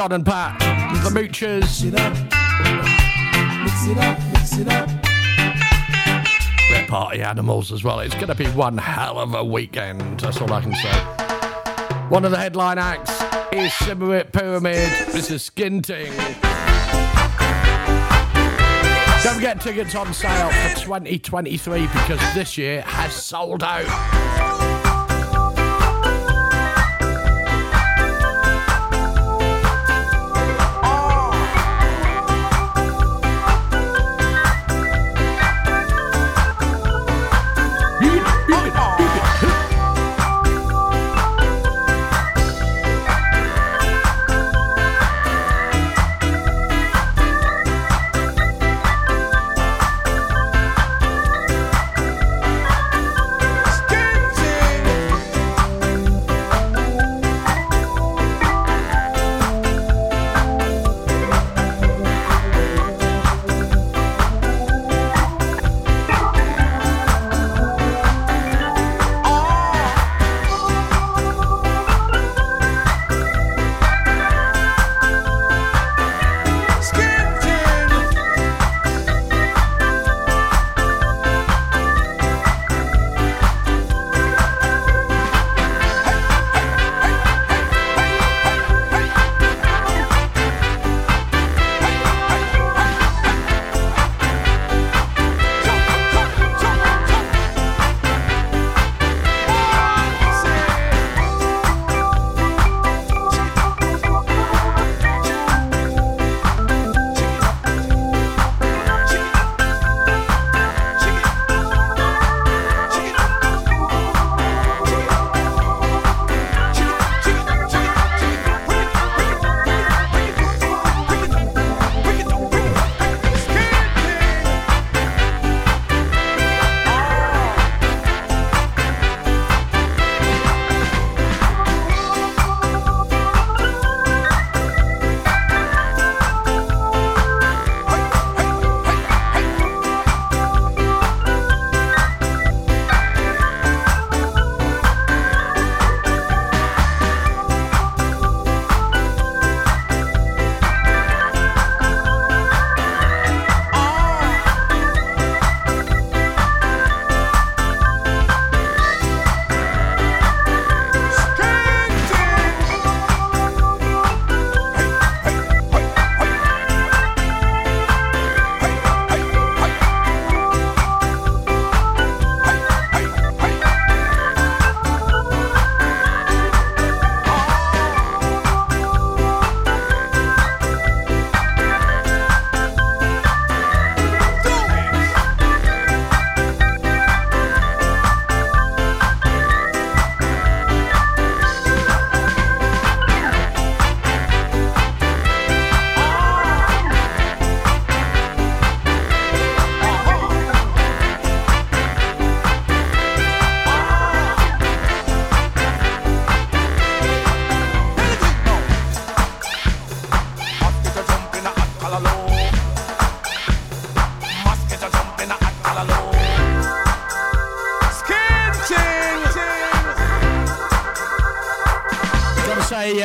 John 0.04 0.12
and 0.12 0.26
Pat, 0.26 0.60
the 1.02 1.10
Moochers. 1.12 1.62
mix 1.62 1.84
it 1.84 1.96
up. 1.98 2.14
Mix 3.64 3.88
it 3.88 3.98
up, 3.98 4.20
mix 4.34 4.58
it 4.58 4.68
up. 4.68 4.90
They're 6.70 6.86
party 6.88 7.22
animals 7.22 7.72
as 7.72 7.86
well. 7.86 8.02
It's 8.02 8.14
going 8.14 8.28
to 8.28 8.36
be 8.36 8.48
one 8.48 8.78
hell 8.78 9.18
of 9.18 9.34
a 9.34 9.46
weekend. 9.46 10.20
That's 10.20 10.42
all 10.42 10.52
I 10.52 10.60
can 10.60 10.76
say. 10.76 10.92
One 12.10 12.26
of 12.26 12.32
the 12.32 12.38
headline 12.38 12.80
acts 12.80 13.12
is 13.54 13.72
Simmerit 13.72 14.34
Pyramid. 14.34 14.92
This 15.14 15.32
is 15.32 15.50
Skinting. 15.50 16.12
Don't 19.24 19.36
forget 19.36 19.62
tickets 19.62 19.96
on 19.96 20.14
sale 20.14 20.50
for 20.50 20.82
2023 20.82 21.82
because 21.84 22.20
this 22.34 22.58
year 22.58 22.82
has 22.82 23.14
sold 23.14 23.64
out. 23.64 24.23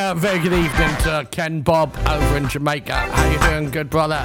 Uh, 0.08 0.14
very 0.14 0.38
good 0.38 0.54
evening 0.54 0.96
to 1.02 1.28
Ken 1.30 1.60
Bob 1.60 1.94
over 2.08 2.36
in 2.38 2.48
Jamaica. 2.48 2.94
How 2.94 3.30
you 3.30 3.38
doing, 3.40 3.70
good 3.70 3.90
brother? 3.90 4.16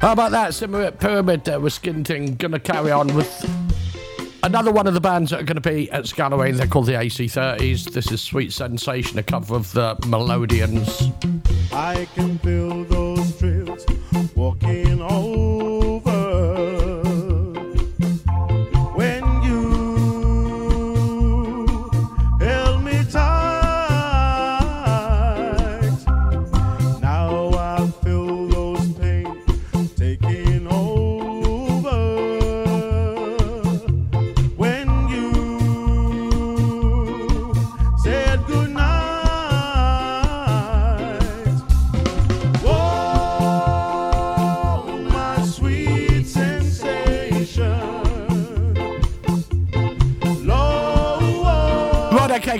How 0.00 0.12
about 0.12 0.30
that? 0.30 1.00
Pyramid 1.00 1.44
there 1.44 1.58
with 1.58 1.72
Skinting. 1.72 2.38
Gonna 2.38 2.60
carry 2.60 2.92
on 2.92 3.12
with 3.16 3.44
another 4.44 4.70
one 4.70 4.86
of 4.86 4.94
the 4.94 5.00
bands 5.00 5.32
that 5.32 5.40
are 5.40 5.54
to 5.56 5.60
be 5.60 5.90
at 5.90 6.06
Scalloween. 6.06 6.56
They're 6.56 6.68
called 6.68 6.86
the 6.86 6.92
AC30s. 6.92 7.90
This 7.90 8.12
is 8.12 8.20
Sweet 8.20 8.52
Sensation, 8.52 9.18
a 9.18 9.24
cover 9.24 9.56
of 9.56 9.72
the 9.72 9.96
Melodians. 10.06 11.10
I 11.96 12.04
can 12.04 12.38
feel 12.40 12.65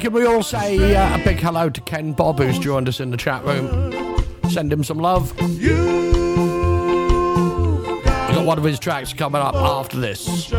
can 0.07 0.13
we 0.13 0.25
all 0.25 0.41
say 0.41 0.95
uh, 0.95 1.21
a 1.21 1.25
big 1.25 1.37
hello 1.39 1.69
to 1.69 1.81
Ken 1.81 2.13
Bob, 2.13 2.39
who's 2.39 2.61
joined 2.61 2.87
us 2.89 3.01
in 3.01 3.11
the 3.11 3.17
chat 3.17 3.45
room? 3.45 3.93
Send 4.49 4.73
him 4.73 4.85
some 4.85 4.99
love. 4.99 5.37
We've 5.41 5.69
got 8.37 8.47
one 8.47 8.57
of 8.57 8.63
his 8.63 8.79
tracks 8.79 9.13
coming 9.13 9.43
up 9.43 9.57
after 9.57 9.99
this. 9.99 10.53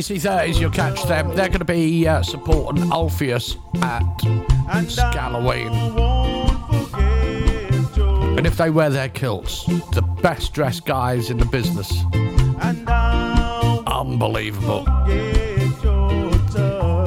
AC30s. 0.00 0.58
You'll 0.58 0.70
catch 0.70 1.02
them. 1.04 1.34
They're 1.34 1.48
going 1.48 1.58
to 1.58 1.64
be 1.64 2.08
uh, 2.08 2.22
supporting 2.22 2.90
Alpheus 2.90 3.56
at 3.82 4.00
Scalloween. 4.88 5.68
And 8.38 8.46
if 8.46 8.56
they 8.56 8.70
wear 8.70 8.88
their 8.88 9.10
kilts, 9.10 9.66
the 9.92 10.02
best 10.22 10.54
dressed 10.54 10.86
guys 10.86 11.28
in 11.28 11.36
the 11.36 11.44
business. 11.44 11.92
Unbelievable. 13.86 14.84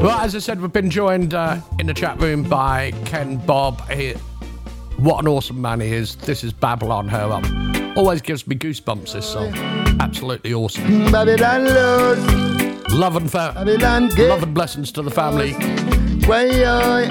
Well, 0.04 0.20
as 0.20 0.36
I 0.36 0.39
said, 0.39 0.62
we've 0.62 0.72
been 0.72 0.91
joined 0.91 1.34
uh, 1.34 1.62
in 1.80 1.88
the 1.88 1.94
chat 1.96 2.22
room 2.22 2.44
by 2.44 2.91
Ken 3.06 3.38
Bob. 3.38 3.89
He, 3.89 4.12
what 4.98 5.20
an 5.22 5.28
awesome 5.28 5.60
man 5.60 5.80
he 5.80 5.94
is. 5.94 6.16
This 6.18 6.44
is 6.44 6.54
Babylon 6.54 7.08
Her 7.08 7.32
Up. 7.32 7.98
Always 7.98 8.22
gives 8.22 8.46
me 8.46 8.56
goosebumps, 8.56 9.14
this 9.14 9.26
song. 9.28 9.52
Absolutely 10.00 10.54
awesome. 10.54 11.12
Babylon 11.12 11.66
lows, 11.66 12.53
Love 12.94 13.16
and, 13.16 13.30
fa- 13.30 13.54
love 13.56 14.44
and 14.44 14.54
blessings 14.54 14.91
to 14.91 15.02
the 15.02 15.10
family. 15.10 15.54
oi. 16.30 17.10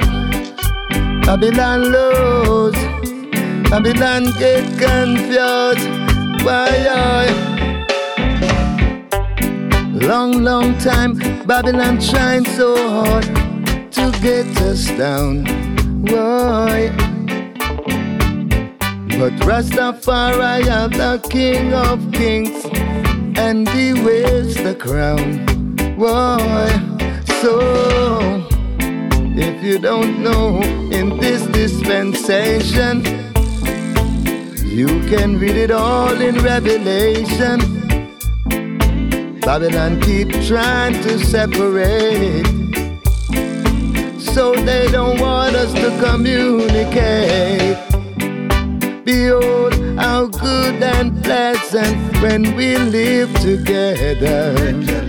Babylon 1.26 1.92
lows, 1.92 2.74
Babylon 3.68 4.24
get 4.38 4.64
confused. 4.78 5.88
Why? 6.44 7.26
Long, 9.92 10.42
long 10.44 10.78
time 10.78 11.14
Babylon 11.46 11.98
trying 12.00 12.44
so 12.44 12.76
hard 12.88 13.24
to 13.92 14.12
get 14.22 14.46
us 14.62 14.86
down. 14.96 15.44
Why? 16.06 16.90
But 19.18 19.32
Rastafari 19.46 20.70
are 20.70 20.88
the 20.88 21.18
King 21.28 21.74
of 21.74 22.12
Kings, 22.12 22.64
and 23.36 23.68
He 23.68 23.92
wears 23.94 24.54
the 24.56 24.74
crown. 24.74 25.51
Why? 26.02 26.66
So 27.40 27.60
If 29.36 29.62
you 29.62 29.78
don't 29.78 30.20
know, 30.20 30.60
in 30.90 31.16
this 31.18 31.46
dispensation, 31.46 33.04
you 34.66 34.88
can 35.08 35.38
read 35.38 35.56
it 35.56 35.70
all 35.70 36.20
in 36.20 36.40
Revelation. 36.40 37.60
Babylon 39.42 40.00
keep 40.00 40.32
trying 40.42 40.94
to 41.04 41.20
separate. 41.20 42.46
So 44.18 44.56
they 44.56 44.88
don't 44.90 45.20
want 45.20 45.54
us 45.54 45.72
to 45.74 45.88
communicate. 46.02 47.78
Behold, 49.04 49.74
how 49.96 50.26
good 50.26 50.82
and 50.82 51.22
pleasant 51.22 51.96
when 52.20 52.56
we 52.56 52.76
live 52.76 53.32
together. 53.34 55.01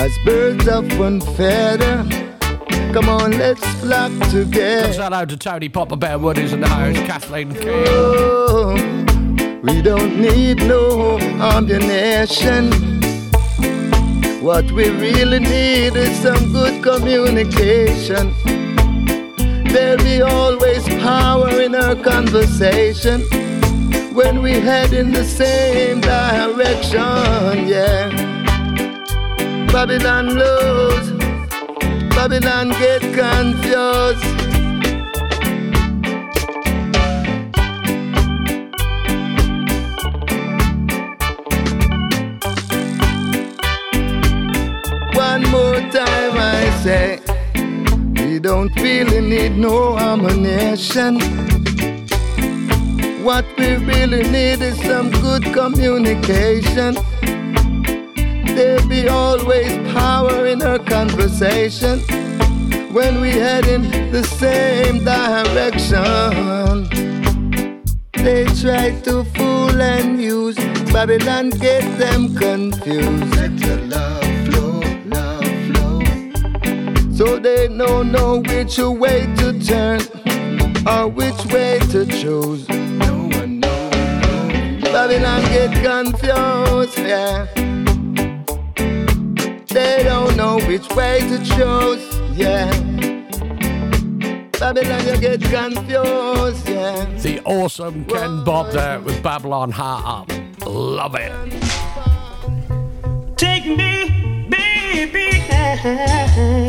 As 0.00 0.16
birds 0.24 0.66
of 0.66 0.98
one 0.98 1.20
feather. 1.20 2.06
Come 2.94 3.10
on, 3.10 3.32
let's 3.32 3.62
flock 3.80 4.10
together. 4.30 4.94
Shout 4.94 5.12
out 5.12 5.28
to 5.28 5.36
Tony 5.36 5.68
Popper 5.68 5.96
Bear 5.96 6.18
Woodies 6.18 6.54
in 6.54 6.62
the 6.62 6.68
house, 6.68 6.96
Kathleen 7.06 7.52
King. 7.54 7.84
Oh, 7.86 8.72
we 9.62 9.82
don't 9.82 10.18
need 10.18 10.56
no 10.66 11.18
ammunition. 11.18 12.70
What 14.40 14.72
we 14.72 14.88
really 14.88 15.38
need 15.38 15.94
is 15.94 16.18
some 16.20 16.50
good 16.50 16.82
communication. 16.82 18.32
There'll 19.66 20.02
be 20.02 20.22
always 20.22 20.82
power 21.04 21.60
in 21.60 21.74
our 21.74 21.94
conversation 21.94 23.20
when 24.14 24.40
we 24.40 24.52
head 24.52 24.94
in 24.94 25.12
the 25.12 25.24
same 25.24 26.00
direction, 26.00 27.68
yeah. 27.68 28.19
Babylon 29.72 30.26
lose, 30.30 31.10
Babylon 32.10 32.70
get 32.70 33.00
confused. 33.14 34.24
One 45.16 45.42
more 45.50 45.80
time 45.90 46.34
I 46.36 46.80
say, 46.82 47.20
we 48.14 48.40
don't 48.40 48.74
really 48.76 49.20
need 49.20 49.56
no 49.56 49.96
ammunition. 49.96 51.20
What 53.22 53.44
we 53.56 53.76
really 53.76 54.24
need 54.24 54.60
is 54.62 54.78
some 54.82 55.10
good 55.10 55.44
communication. 55.54 56.96
There'll 58.54 58.88
be 58.88 59.08
always 59.08 59.76
power 59.92 60.46
in 60.46 60.62
our 60.62 60.78
conversation 60.78 62.00
when 62.92 63.20
we 63.20 63.30
head 63.30 63.66
in 63.66 63.82
the 64.10 64.24
same 64.24 65.04
direction. 65.04 66.88
They 68.12 68.44
try 68.60 68.90
to 69.04 69.24
fool 69.34 69.80
and 69.80 70.20
use 70.20 70.56
Babylon, 70.92 71.50
get 71.50 71.82
them 71.98 72.34
confused. 72.34 73.36
Let 73.36 73.56
the 73.58 73.76
love 73.88 74.24
flow, 74.46 74.80
love 75.06 75.50
flow. 75.66 76.00
So 77.14 77.38
they 77.38 77.68
don't 77.68 78.12
know 78.12 78.40
which 78.40 78.76
way 78.78 79.26
to 79.36 79.58
turn 79.60 80.00
or 80.86 81.08
which 81.08 81.44
way 81.46 81.78
to 81.92 82.04
choose. 82.06 82.68
No 82.68 83.28
one 83.38 83.60
knows. 83.60 84.82
Babylon 84.82 85.42
get 85.52 85.72
confused, 85.82 86.98
yeah. 86.98 87.46
They 89.80 90.02
don't 90.04 90.36
know 90.36 90.58
which 90.66 90.86
way 90.90 91.20
to 91.20 91.38
choose, 91.38 92.04
yeah. 92.36 92.70
Babylon, 94.58 95.06
you 95.06 95.18
get 95.18 95.40
confused, 95.40 96.68
yeah. 96.68 97.06
The 97.16 97.40
awesome 97.46 98.04
Ken 98.04 98.44
Bob 98.44 98.72
there 98.72 99.00
with 99.00 99.22
Babylon 99.22 99.70
Heart 99.70 100.30
Up. 100.30 100.66
Love 100.66 101.14
it. 101.14 101.32
Take 103.38 103.64
me, 103.64 104.46
baby. 104.50 105.46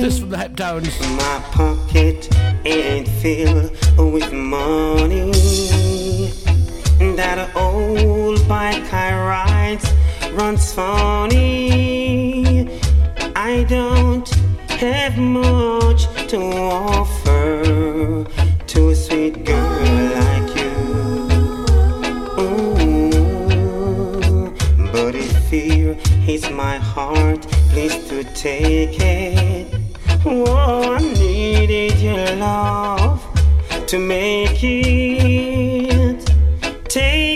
This 0.01 0.19
from 0.19 0.29
the 0.29 0.37
Heptones. 0.37 0.97
My 1.17 1.39
pocket 1.51 2.29
ain't 2.65 3.09
filled 3.09 3.71
with 3.97 4.31
money. 4.31 5.31
That 7.17 7.53
old 7.57 8.47
bike 8.47 8.93
I 8.93 9.13
ride 9.13 9.83
runs 10.33 10.71
funny. 10.73 12.40
I 13.43 13.63
don't 13.63 14.29
have 14.69 15.17
much 15.17 16.05
to 16.27 16.37
offer 16.37 18.27
to 18.67 18.89
a 18.89 18.95
sweet 18.95 19.43
girl 19.43 19.81
like 20.21 20.55
you. 20.61 20.73
But 24.93 25.15
if 25.15 25.31
fear 25.49 25.95
hits 26.27 26.51
my 26.51 26.77
heart, 26.77 27.41
please 27.71 27.95
to 28.09 28.23
take 28.35 28.99
it. 28.99 29.73
Oh, 30.23 30.93
I 30.93 30.99
needed 31.01 31.99
your 31.99 32.35
love 32.35 33.23
to 33.87 33.97
make 33.97 34.63
it. 34.63 36.31
Take 36.87 37.30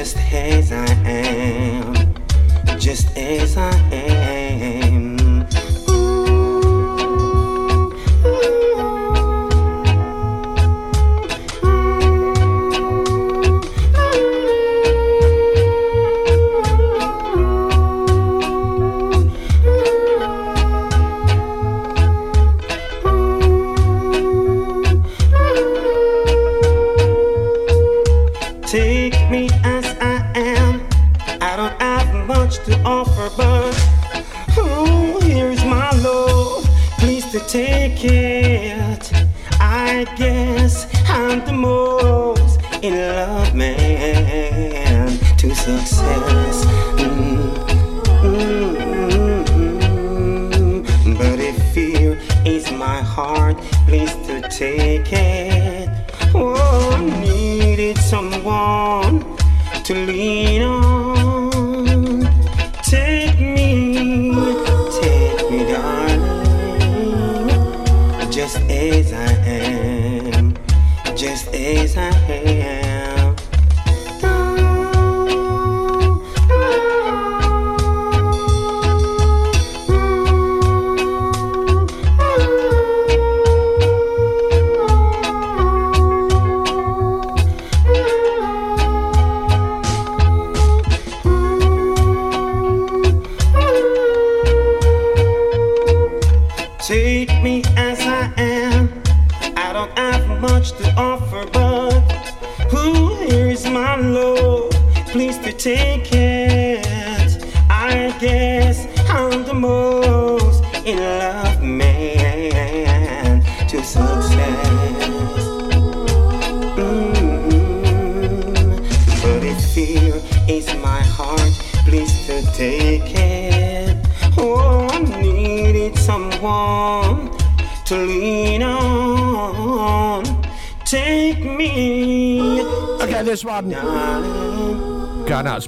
just 0.00 0.16
as 0.32 0.72
I 0.72 0.86
am, 1.04 2.14
just 2.78 3.14
as 3.18 3.58
I 3.58 3.70
am. 3.92 4.79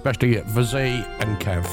especially 0.04 0.34
Vazee 0.34 1.06
and 1.20 1.38
Kev. 1.38 1.64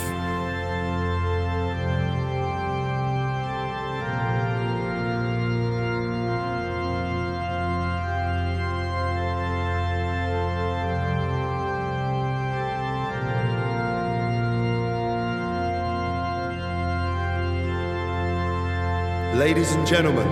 Ladies 19.36 19.72
and 19.72 19.88
gentlemen, 19.88 20.28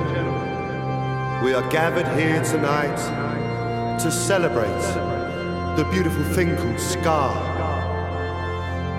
we 1.43 1.56
are 1.56 1.68
gathered 1.72 2.06
here 2.20 2.43
tonight 2.43 3.98
to 4.00 4.12
celebrate 4.12 4.68
the 5.78 5.89
beautiful 5.91 6.24
thing 6.36 6.56
called 6.58 6.80
Ska. 6.80 7.57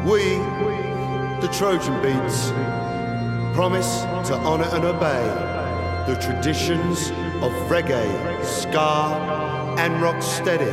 We, 0.05 0.39
the 1.41 1.49
Trojan 1.53 2.01
Beats, 2.01 2.51
promise 3.55 4.03
to 4.29 4.35
honour 4.35 4.69
and 4.73 4.85
obey 4.85 5.49
the 6.07 6.15
traditions 6.21 7.11
of 7.43 7.53
reggae, 7.69 8.45
ska, 8.45 9.77
and 9.79 9.95
rocksteady 9.95 10.73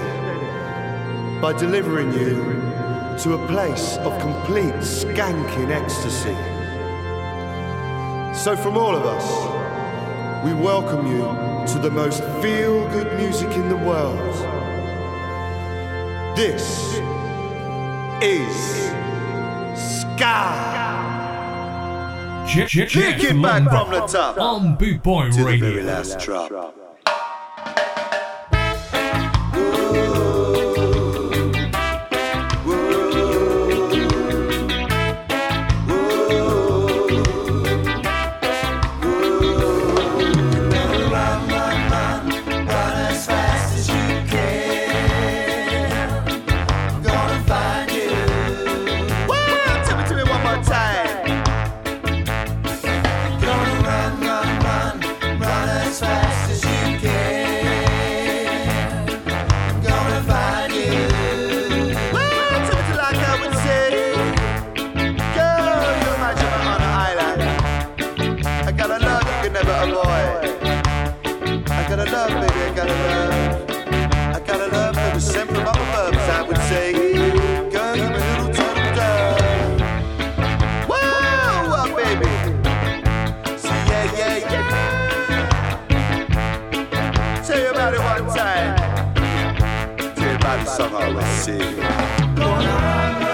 by 1.42 1.54
delivering 1.54 2.14
you 2.14 2.36
to 3.18 3.34
a 3.34 3.48
place 3.48 3.98
of 3.98 4.18
complete 4.22 4.76
skanking 4.76 5.72
ecstasy. 5.72 6.36
So, 8.40 8.56
from 8.56 8.78
all 8.78 8.96
of 8.96 9.06
us, 9.06 10.46
we 10.46 10.54
welcome 10.54 11.08
you 11.08 11.24
to 11.74 11.80
the 11.80 11.90
most 11.90 12.24
feel 12.42 12.88
good 12.90 13.18
music 13.18 13.52
in 13.54 13.70
the 13.70 13.78
world. 13.78 14.36
This 16.38 17.00
is. 18.22 18.95
God. 20.18 20.96
Kick, 22.50 22.68
kick, 22.70 22.90
kick 22.90 23.24
it 23.24 23.42
back 23.42 23.64
from 23.64 23.92
the 23.92 24.06
top. 24.08 24.38
On 24.38 24.76
Boot 24.76 25.02
Boy 25.04 25.26
Radio. 25.26 25.38
To 25.38 25.44
the 25.44 25.58
very 25.58 25.84
last 25.84 26.20
drop. 26.20 26.76
never 69.56 69.78
avoid. 69.88 70.52
I 71.72 71.88
gotta 71.88 72.08
love, 72.12 72.34
baby, 72.42 72.60
I 72.60 72.74
gotta 72.76 72.98
love. 73.06 73.32
I 74.36 74.40
gotta 74.46 74.68
love 74.68 74.96
for 74.96 75.12
the 75.14 75.20
simple 75.22 75.56
from 75.56 75.68
up. 75.68 76.14
I 76.14 76.42
would 76.46 76.62
say, 76.68 76.92
girl, 77.72 77.96
you're 77.96 78.12
a 78.12 78.20
little 78.20 78.50
turtle 78.54 78.92
dove. 79.00 79.80
Whoa, 80.90 81.72
whoa, 81.72 81.88
baby. 81.96 82.32
So 83.58 83.74
yeah, 83.90 84.06
yeah, 84.20 84.38
yeah. 84.52 84.68
Tell 87.46 87.60
you 87.60 87.70
about 87.70 87.94
it 87.94 88.02
one 88.02 88.26
time. 88.36 88.76
Tell 90.16 90.30
you 90.32 90.36
about 90.36 90.60
it 90.60 90.68
somehow, 90.68 91.18
I'll 91.18 91.38
see 91.38 91.54
you. 91.54 91.76
Going 92.36 92.68
on. 92.68 93.25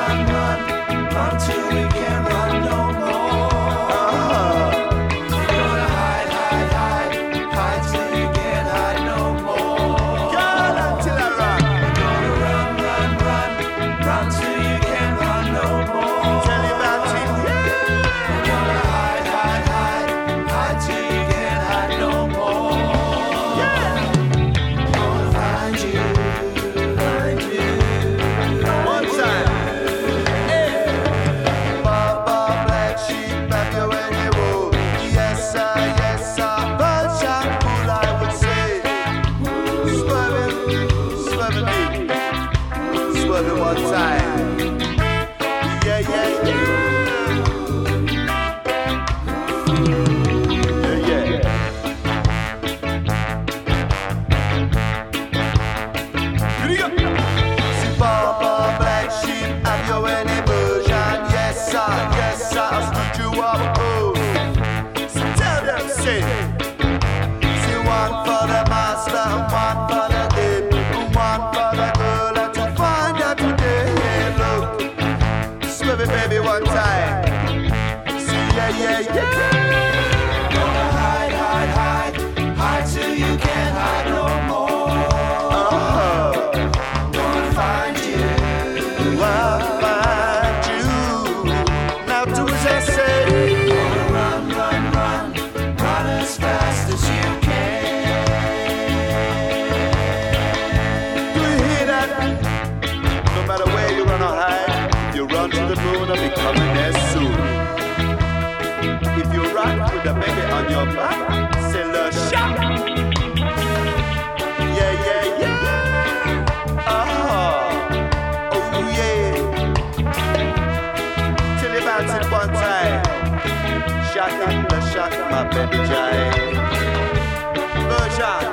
Version, 127.92 128.44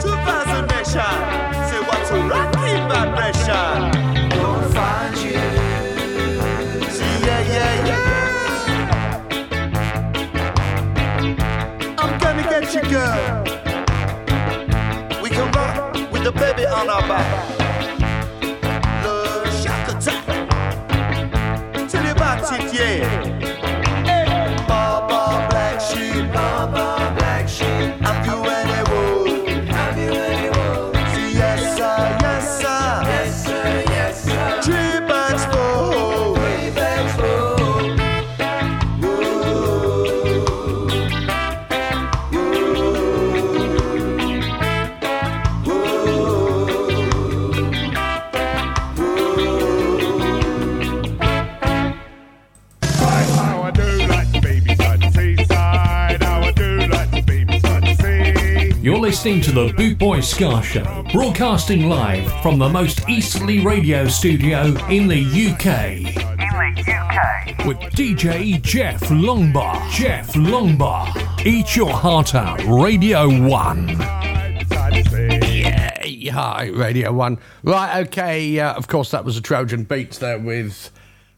2000 0.00 0.66
nation, 0.68 1.16
say 1.68 1.80
what's 1.88 2.10
a 2.10 2.18
rocking 2.30 2.88
vibration. 2.88 3.83
Listening 59.24 59.40
to 59.40 59.52
the 59.52 59.72
Boot 59.72 59.96
Boy 59.96 60.20
Ska 60.20 60.60
Show, 60.62 61.02
broadcasting 61.10 61.88
live 61.88 62.30
from 62.42 62.58
the 62.58 62.68
most 62.68 63.08
easterly 63.08 63.64
radio 63.64 64.06
studio 64.06 64.64
in 64.90 65.08
the 65.08 65.22
UK. 65.24 65.98
In 65.98 66.74
the 66.74 66.92
UK. 66.92 67.66
With 67.66 67.78
DJ 67.94 68.60
Jeff 68.60 69.00
Longbar. 69.04 69.90
Jeff 69.90 70.34
Longbar. 70.34 71.46
Eat 71.46 71.74
your 71.74 71.90
heart 71.90 72.34
out, 72.34 72.62
Radio 72.66 73.26
1. 73.48 73.88
Yeah, 76.04 76.32
hi, 76.32 76.66
Radio 76.74 77.10
1. 77.10 77.38
Right, 77.62 78.06
okay, 78.06 78.58
uh, 78.58 78.74
of 78.74 78.88
course, 78.88 79.10
that 79.12 79.24
was 79.24 79.38
a 79.38 79.40
Trojan 79.40 79.84
Beats 79.84 80.18
there 80.18 80.38
with 80.38 80.90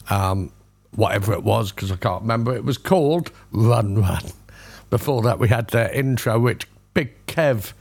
um, 0.09 0.51
whatever 0.93 1.31
it 1.31 1.43
was, 1.43 1.71
because 1.71 1.93
I 1.93 1.95
can't 1.95 2.23
remember. 2.23 2.53
It 2.53 2.65
was 2.65 2.77
called 2.77 3.31
Run 3.53 3.95
Run. 3.95 4.23
Before 4.89 5.21
that, 5.21 5.39
we 5.39 5.47
had 5.47 5.69
their 5.69 5.89
intro, 5.93 6.37
which 6.37 6.67
Big 6.97 7.27
Kev, 7.27 7.73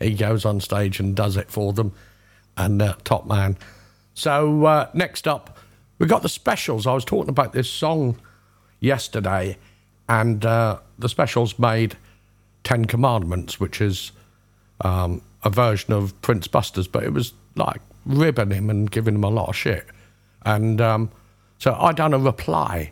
he 0.00 0.12
goes 0.12 0.44
on 0.44 0.60
stage 0.60 0.98
and 0.98 1.14
does 1.14 1.36
it 1.36 1.52
for 1.52 1.72
them, 1.72 1.92
and 2.56 2.82
uh, 2.82 2.96
Top 3.04 3.24
Man. 3.24 3.56
So, 4.12 4.64
uh, 4.64 4.90
next 4.92 5.28
up, 5.28 5.56
we 6.00 6.08
got 6.08 6.22
the 6.22 6.28
specials. 6.28 6.84
I 6.84 6.92
was 6.92 7.04
talking 7.04 7.28
about 7.28 7.52
this 7.52 7.70
song 7.70 8.18
yesterday, 8.80 9.56
and 10.08 10.44
uh, 10.44 10.80
the 10.98 11.08
specials 11.08 11.60
made 11.60 11.96
Ten 12.64 12.86
Commandments, 12.86 13.60
which 13.60 13.80
is 13.80 14.10
um, 14.80 15.22
a 15.44 15.50
version 15.50 15.92
of 15.92 16.20
Prince 16.20 16.48
Busters, 16.48 16.88
but 16.88 17.04
it 17.04 17.12
was 17.12 17.34
like 17.54 17.80
ribbing 18.04 18.50
him 18.50 18.68
and 18.68 18.90
giving 18.90 19.14
him 19.14 19.22
a 19.22 19.30
lot 19.30 19.48
of 19.48 19.54
shit. 19.54 19.86
And 20.44 20.80
um, 20.80 21.12
so 21.58 21.72
I 21.72 21.92
done 21.92 22.14
a 22.14 22.18
reply 22.18 22.90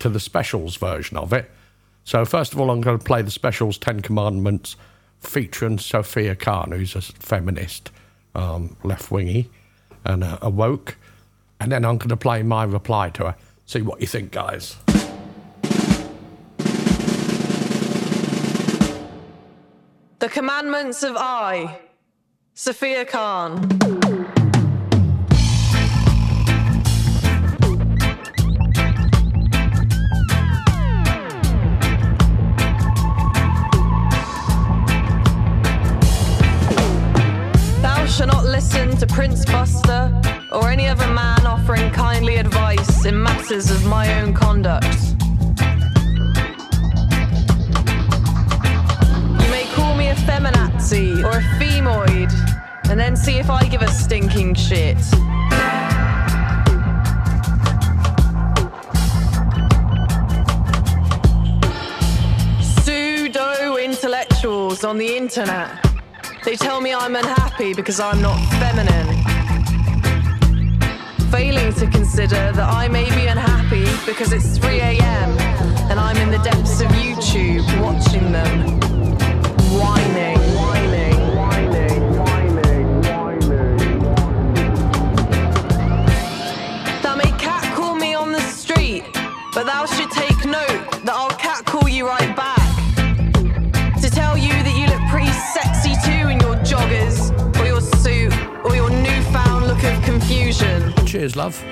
to 0.00 0.10
the 0.10 0.20
specials 0.20 0.76
version 0.76 1.16
of 1.16 1.32
it. 1.32 1.50
So 2.04 2.26
first 2.26 2.52
of 2.52 2.60
all, 2.60 2.70
I'm 2.70 2.82
going 2.82 2.98
to 2.98 3.04
play 3.04 3.22
the 3.22 3.30
specials 3.30 3.78
Ten 3.78 4.00
Commandments 4.00 4.76
featuring 5.20 5.76
Saffiyah 5.76 6.38
Khan, 6.38 6.72
who's 6.72 6.96
a 6.96 7.02
feminist, 7.02 7.90
um, 8.34 8.76
left 8.82 9.10
wingy, 9.10 9.50
and 10.04 10.24
uh, 10.24 10.38
awoke. 10.40 10.96
And 11.60 11.70
then 11.70 11.84
I'm 11.84 11.98
going 11.98 12.08
to 12.08 12.16
play 12.16 12.42
my 12.42 12.64
reply 12.64 13.10
to 13.10 13.26
her. 13.26 13.36
See 13.66 13.82
what 13.82 14.00
you 14.00 14.06
think, 14.06 14.32
guys. 14.32 14.76
The 20.18 20.28
Commandments 20.28 21.02
of 21.02 21.16
I, 21.16 21.80
Saffiyah 22.54 23.08
Khan. 23.08 23.99
Prince 39.20 39.44
Buster 39.44 40.18
or 40.50 40.70
any 40.70 40.88
other 40.88 41.06
man 41.08 41.44
offering 41.44 41.90
kindly 41.90 42.36
advice 42.36 43.04
in 43.04 43.22
matters 43.22 43.70
of 43.70 43.84
my 43.84 44.18
own 44.18 44.32
conduct. 44.32 44.96
You 49.42 49.50
may 49.50 49.66
call 49.74 49.94
me 49.94 50.08
a 50.08 50.14
feminazi 50.14 51.22
or 51.22 51.36
a 51.36 51.42
femoid, 51.60 52.32
and 52.88 52.98
then 52.98 53.14
see 53.14 53.36
if 53.36 53.50
I 53.50 53.68
give 53.68 53.82
a 53.82 53.90
stinking 53.90 54.54
shit. 54.54 54.96
Pseudo 62.62 63.76
intellectuals 63.76 64.82
on 64.82 64.96
the 64.96 65.14
internet. 65.14 65.89
They 66.44 66.56
tell 66.56 66.80
me 66.80 66.94
I'm 66.94 67.16
unhappy 67.16 67.74
because 67.74 68.00
I'm 68.00 68.22
not 68.22 68.38
feminine. 68.58 69.14
Failing 71.30 71.72
to 71.74 71.86
consider 71.86 72.52
that 72.52 72.68
I 72.68 72.88
may 72.88 73.04
be 73.10 73.26
unhappy 73.26 73.84
because 74.06 74.32
it's 74.32 74.56
3 74.56 74.80
a.m. 74.80 75.38
and 75.90 76.00
I'm 76.00 76.16
in 76.16 76.30
the 76.30 76.38
depths 76.38 76.80
of 76.80 76.88
YouTube 76.88 77.64
watching 77.82 78.32
them 78.32 78.80
whining, 79.78 80.38
whining, 80.56 81.36
whining, 81.36 82.16
whining, 82.16 83.00
me 87.98 88.14
on 88.14 88.32
the 88.32 88.40
street, 88.40 89.04
but 89.52 89.66
thou 89.66 89.84
should 89.84 90.10
Cheers, 101.20 101.36
love. 101.36 101.62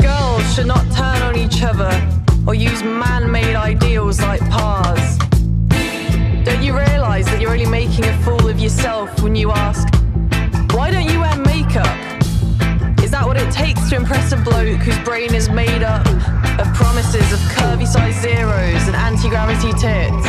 Girls 0.00 0.54
should 0.54 0.66
not 0.66 0.90
turn 0.94 1.20
on 1.20 1.36
each 1.36 1.62
other 1.62 1.92
or 2.46 2.54
use 2.54 2.82
man 2.82 3.30
made 3.30 3.54
ideals 3.54 4.22
like 4.22 4.40
pars. 4.48 5.18
Don't 6.42 6.62
you 6.62 6.74
realize 6.74 7.26
that 7.26 7.38
you're 7.38 7.52
only 7.52 7.66
making 7.66 8.06
a 8.06 8.16
fool 8.22 8.48
of 8.48 8.58
yourself 8.58 9.22
when 9.22 9.36
you 9.36 9.50
ask, 9.50 9.86
Why 10.72 10.90
don't 10.90 11.04
you 11.04 11.22
to 13.96 14.02
impress 14.02 14.32
a 14.32 14.36
bloke 14.36 14.80
whose 14.80 14.98
brain 15.04 15.34
is 15.34 15.48
made 15.48 15.82
up 15.82 16.06
of 16.60 16.74
promises 16.74 17.32
of 17.32 17.38
curvy 17.56 17.86
size 17.86 18.20
zeros 18.20 18.86
and 18.88 18.96
anti 18.96 19.28
gravity 19.28 19.72
tits? 19.72 20.28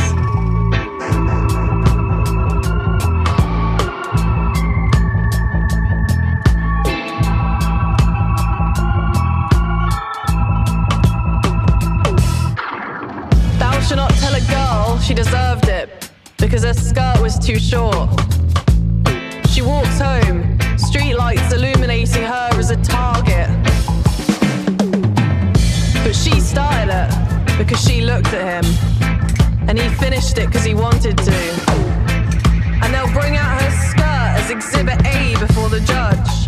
Thou 13.59 13.79
shalt 13.81 13.97
not 13.97 14.11
tell 14.11 14.33
a 14.33 14.41
girl 14.49 14.99
she 14.99 15.13
deserved 15.13 15.67
it 15.67 16.09
because 16.37 16.63
her 16.63 16.73
skirt 16.73 17.19
was 17.21 17.37
too 17.37 17.59
short. 17.59 18.09
She 19.49 19.61
walks 19.61 19.99
home, 19.99 20.57
streetlights 20.77 21.51
illuminating 21.51 22.23
her 22.23 22.49
as 22.53 22.71
a 22.71 22.77
target. 22.77 23.36
It 26.57 27.57
because 27.57 27.81
she 27.81 28.01
looked 28.01 28.33
at 28.33 28.63
him, 28.63 28.65
and 29.67 29.79
he 29.79 29.87
finished 29.89 30.37
it 30.37 30.47
because 30.47 30.63
he 30.63 30.73
wanted 30.73 31.17
to. 31.17 31.37
And 32.81 32.93
they'll 32.93 33.13
bring 33.13 33.35
out 33.37 33.61
her 33.61 33.71
skirt 33.89 34.31
as 34.39 34.49
Exhibit 34.49 34.99
A 35.05 35.35
before 35.39 35.69
the 35.69 35.81
judge. 35.81 36.47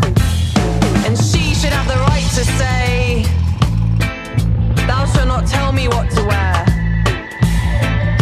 And 1.05 1.17
she 1.17 1.53
should 1.53 1.73
have 1.73 1.87
the 1.87 1.99
right 2.09 2.29
to 2.37 2.43
say, 2.59 3.23
Thou 4.87 5.05
shalt 5.05 5.27
not 5.27 5.47
tell 5.47 5.71
me 5.71 5.87
what 5.87 6.09
to 6.11 6.23
wear 6.23 6.65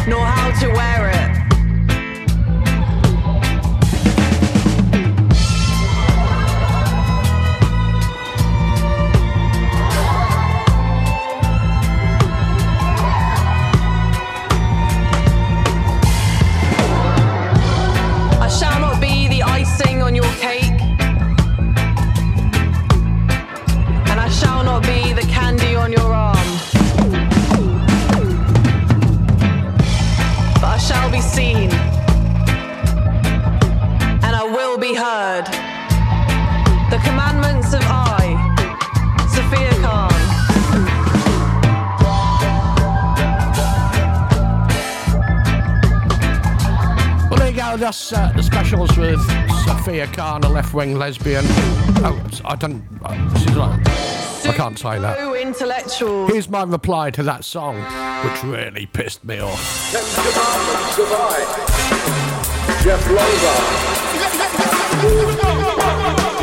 nor 0.08 0.26
how 0.26 0.52
to 0.60 0.68
wear 0.70 1.07
it. 1.07 1.07
Left 50.58 50.74
wing 50.74 50.98
lesbian. 50.98 51.46
Oh, 52.04 52.20
I 52.44 52.56
don't. 52.56 52.82
She's 53.38 53.56
like. 53.56 53.80
I 54.48 54.54
can't 54.56 54.80
say 54.80 54.98
that. 54.98 55.18
So 55.18 55.36
intellectual. 55.36 56.26
Here's 56.26 56.50
my 56.50 56.64
reply 56.64 57.12
to 57.12 57.22
that 57.22 57.46
song, 57.46 57.76
which 58.26 58.44
really 58.44 58.88
pissed 58.88 59.24
me 59.24 59.40
off. 59.40 59.92
Ten 59.92 60.04
commandments 60.16 60.98
of 60.98 61.12
I. 61.14 61.46
Jeff 62.84 63.06
Longbar. 66.24 66.37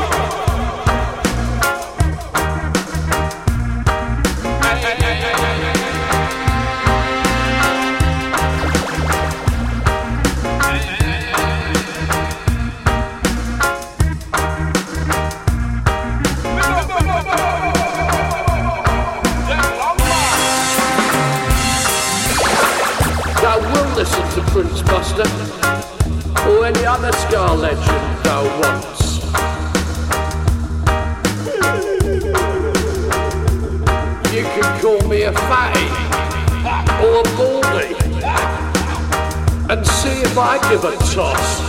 Give 40.74 40.84
a 40.86 40.96
toss. 40.96 41.60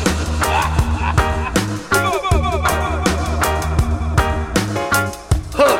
Huh. 5.53 5.77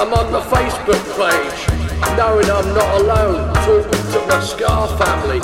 I'm 0.00 0.12
on 0.12 0.32
the 0.32 0.40
Facebook 0.50 1.04
page, 1.14 2.16
knowing 2.16 2.50
I'm 2.50 2.74
not 2.74 3.00
alone, 3.00 3.54
talking 3.62 4.02
to 4.10 4.26
my 4.26 4.40
Ska 4.40 4.88
family, 4.98 5.38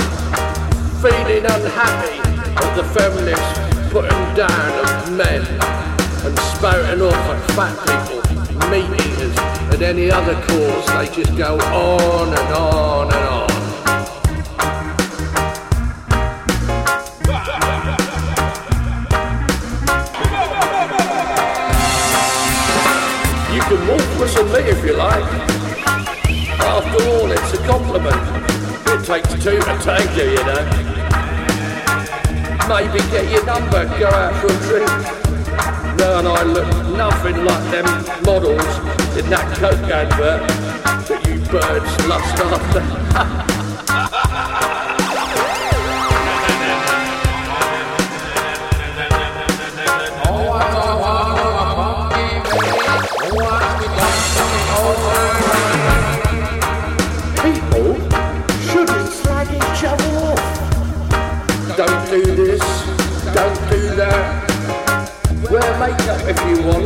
feeling 0.99 1.47
unhappy 1.47 2.19
at 2.57 2.75
the 2.75 2.83
feminists 2.83 3.93
putting 3.93 4.35
down 4.35 4.73
of 4.85 5.13
men 5.17 5.47
and 6.27 6.37
spouting 6.51 7.01
off 7.01 7.15
at 7.15 7.41
fat 7.55 7.77
people, 7.87 8.71
meat 8.71 8.91
eaters, 9.07 9.39
and 9.73 9.83
any 9.85 10.11
other 10.11 10.35
cause. 10.49 10.87
They 10.89 11.23
just 11.23 11.39
go 11.39 11.59
on 11.59 12.29
and 12.37 12.55
on 12.55 13.13
and 13.15 13.29
on. 13.29 13.58
To 29.39 29.57
tango, 29.61 30.25
you 30.25 30.31
you 30.31 30.45
know. 30.45 30.65
Maybe 32.69 32.99
get 33.09 33.31
your 33.31 33.47
number, 33.47 33.85
go 33.97 34.09
out 34.09 34.35
for 34.41 34.49
a 34.49 34.59
drink. 34.67 34.89
No, 35.97 36.19
and 36.19 36.27
I 36.27 36.43
look 36.43 36.67
nothing 36.97 37.45
like 37.45 37.71
them 37.71 37.87
models 38.25 38.79
in 39.17 39.31
that 39.31 39.57
Coke 39.59 39.91
advert 39.91 40.49
that 41.09 41.27
you 41.29 41.39
birds 41.51 42.09
lust 42.09 42.37
after. 42.41 43.45
makeup 65.89 66.21
if 66.29 66.39
you 66.49 66.67
want, 66.67 66.85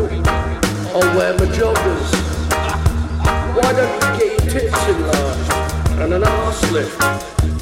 or 0.94 1.04
wear 1.16 1.32
my 1.34 1.46
joggers. 1.58 2.08
Why 3.56 3.72
don't 3.72 3.94
you 3.98 4.10
get 4.18 4.44
your 4.44 4.52
tits 4.52 4.88
enlarged 4.88 5.52
and 6.02 6.12
an 6.14 6.24
arse 6.24 6.70
lift 6.70 6.96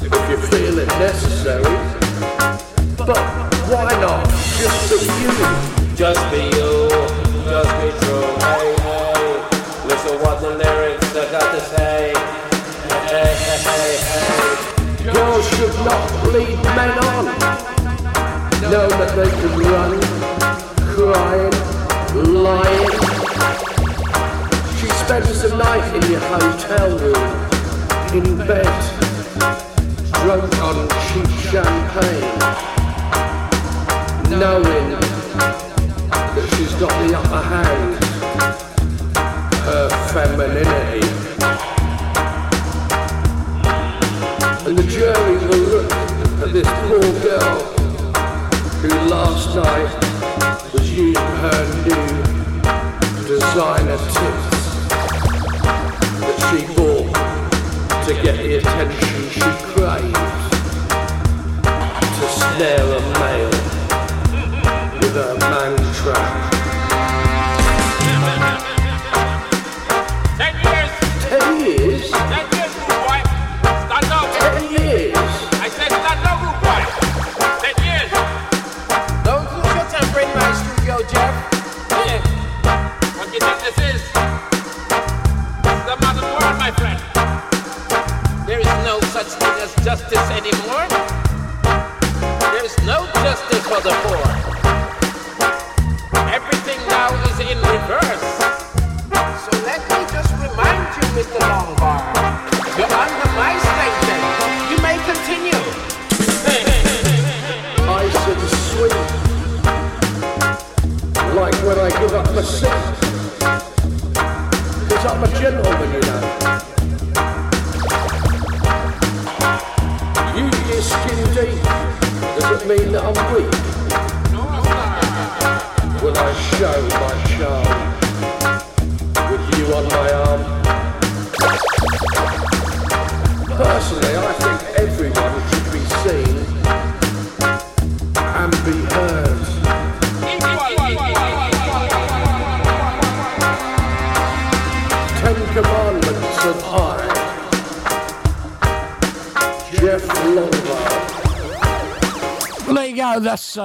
if 0.05 0.13
you 0.29 0.37
feel 0.51 0.77
it 0.77 0.87
necessary? 0.99 1.75
But 2.97 3.17
why 3.71 3.89
not? 4.01 4.25
Just 4.61 4.89
be 4.89 5.09
you. 5.23 5.33
Just 5.95 6.23
be 6.31 6.41
you, 6.57 6.89
just 7.49 7.71
be 7.79 7.89
true. 8.01 8.29
Hey, 8.45 8.67
hey, 8.85 9.23
listen 9.87 10.15
what 10.21 10.41
the 10.41 10.51
lyrics 10.61 11.13
they 11.13 11.31
got 11.31 11.47
to 11.53 11.61
say. 11.73 12.13
Hey, 13.09 13.33
hey, 13.45 13.59
hey, 13.69 13.97
hey. 14.09 15.13
Girls 15.13 15.47
should 15.55 15.75
not 15.85 16.27
lead 16.33 16.57
men 16.77 16.97
on. 17.09 17.25
Know 18.71 18.87
that 18.87 19.11
they 19.15 19.29
can 19.29 19.51
run, 19.59 20.30
crying, 21.01 21.51
lying. 22.13 22.91
She 24.77 24.87
spends 25.01 25.41
the 25.41 25.55
night 25.57 25.87
in 25.95 26.11
your 26.11 26.19
hotel 26.19 26.89
room, 26.99 27.29
in 28.13 28.37
bed, 28.45 28.75
drunk 30.21 30.53
on 30.61 30.77
cheap 31.07 31.29
champagne, 31.49 32.37
knowing 34.29 34.89
that 36.35 36.45
she's 36.53 36.73
got 36.75 36.93
the 37.01 37.17
upper 37.17 37.43
hand. 37.53 37.91
Her 39.65 39.89
femininity. 40.13 41.07
And 44.67 44.77
the 44.77 44.83
jury 44.83 45.35
will 45.47 45.65
look 45.73 45.91
at 46.43 46.53
this 46.53 46.69
poor 46.85 47.07
girl 47.23 47.59
who 48.81 48.89
last 49.09 49.55
night 49.55 50.10
was 50.73 50.89
using 50.91 51.15
her 51.15 51.61
new 51.83 52.05
designer 53.27 53.97
tips 53.97 54.45
that 56.21 56.37
she 56.47 56.59
bought 56.75 57.11
to 58.05 58.13
get 58.23 58.37
the 58.37 58.55
attention 58.57 59.29
she 59.29 59.41
craved 59.73 60.15
to 62.19 62.25
snare 62.29 62.90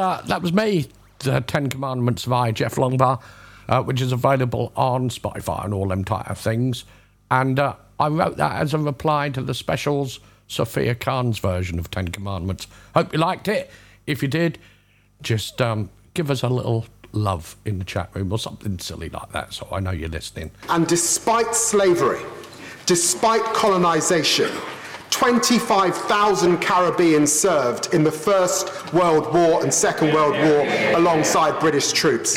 Uh, 0.07 0.23
that 0.27 0.41
was 0.41 0.53
me, 0.53 0.87
The 1.19 1.41
Ten 1.41 1.69
Commandments 1.69 2.23
via 2.27 2.53
Jeff 2.53 2.77
Longbar, 2.77 3.21
uh, 3.69 3.83
which 3.83 4.01
is 4.01 4.13
available 4.13 4.73
on 4.77 5.09
Spotify 5.09 5.65
and 5.65 5.75
all 5.75 5.89
them 5.89 6.05
type 6.05 6.31
of 6.31 6.39
things. 6.39 6.85
And 7.29 7.59
uh, 7.59 7.75
I 7.99 8.07
wrote 8.07 8.37
that 8.37 8.53
as 8.53 8.73
a 8.73 8.79
reply 8.79 9.31
to 9.31 9.43
the 9.43 9.53
specials 9.53 10.21
Saffiyah 10.49 11.01
Khan's 11.01 11.41
version 11.41 11.81
of 11.81 11.91
Ten 11.91 12.07
Commandments. 12.07 12.69
Hope 12.95 13.13
you 13.13 13.19
liked 13.19 13.49
it. 13.49 13.69
If 14.07 14.23
you 14.23 14.29
did, 14.29 14.61
just 15.23 15.61
um, 15.61 15.91
give 16.15 16.31
us 16.31 16.45
a 16.45 16.49
little 16.49 16.87
love 17.11 17.57
in 17.65 17.81
the 17.81 17.85
chat 17.85 18.11
room 18.15 18.31
or 18.31 18.39
something 18.39 18.79
silly 18.79 19.09
like 19.09 19.33
that 19.33 19.55
so 19.55 19.67
I 19.73 19.81
know 19.81 19.91
you're 19.91 20.09
listening. 20.09 20.53
And 20.69 20.87
despite 20.87 21.53
slavery, 21.53 22.23
despite 22.85 23.43
colonization, 23.55 24.53
25,000 25.11 26.59
Caribbeans 26.59 27.33
served 27.33 27.95
in 27.95 28.05
the 28.05 28.13
First 28.13 28.93
World 28.93 29.33
War 29.33 29.63
and 29.63 29.73
Second 29.73 30.13
World 30.13 30.35
War 30.35 30.67
alongside 30.97 31.59
British 31.61 31.93
troops. 31.93 32.37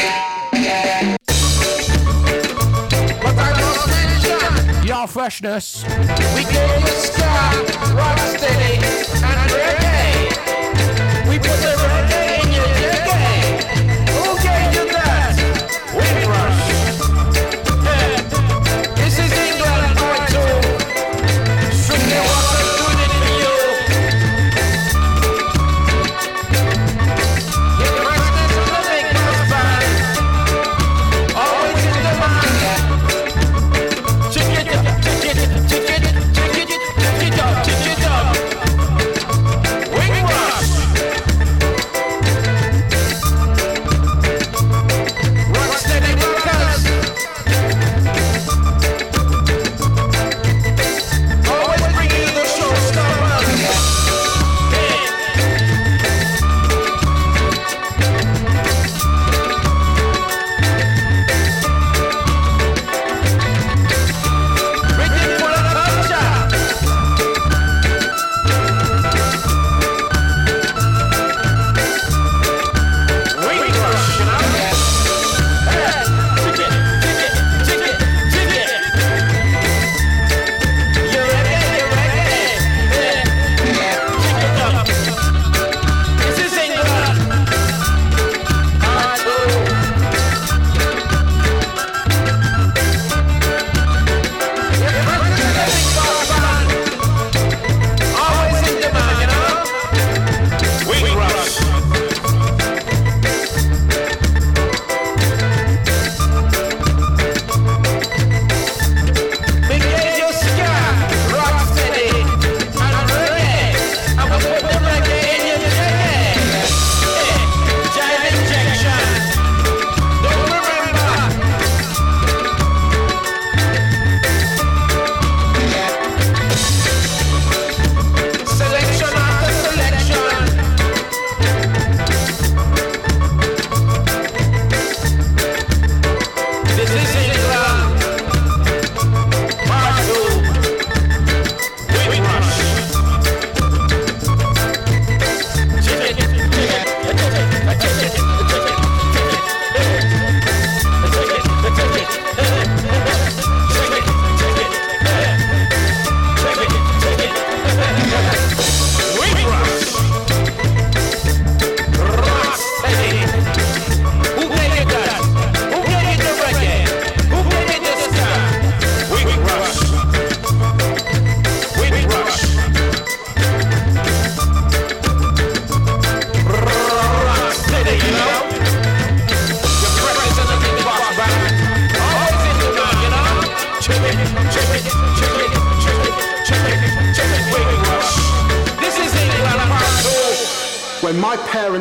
Your 4.86 5.08
freshness. 5.08 5.86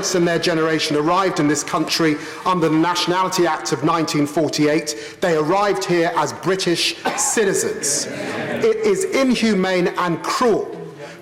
Parents 0.08 0.14
and 0.14 0.26
their 0.26 0.38
generation 0.38 0.96
arrived 0.96 1.38
in 1.38 1.48
this 1.48 1.62
country 1.62 2.16
under 2.46 2.70
the 2.70 2.78
Nationality 2.78 3.46
Act 3.46 3.72
of 3.72 3.82
1948. 3.82 5.18
They 5.20 5.36
arrived 5.36 5.84
here 5.84 6.10
as 6.16 6.32
British 6.32 6.96
citizens. 7.18 8.06
It 8.06 8.78
is 8.86 9.04
inhumane 9.04 9.88
and 9.98 10.22
cruel 10.22 10.64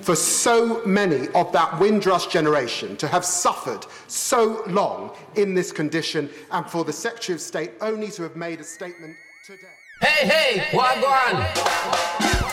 for 0.03 0.15
so 0.15 0.87
many 0.87 1.27
of 1.35 1.51
that 1.51 1.81
Windrush 1.81 2.29
generation 2.29 2.97
to 2.99 3.09
have 3.09 3.25
suffered 3.25 3.85
so 4.07 4.63
long 4.69 5.17
in 5.35 5.53
this 5.53 5.73
condition 5.73 6.31
and 6.53 6.65
for 6.71 6.85
the 6.85 6.93
Secretary 6.93 7.35
of 7.35 7.41
State 7.41 7.73
only 7.81 8.09
to 8.13 8.23
have 8.23 8.37
made 8.37 8.61
a 8.61 8.65
statement 8.65 9.17
today. 9.45 9.67
Hey, 10.01 10.29
hey, 10.29 10.79
Wagwan! 10.79 11.43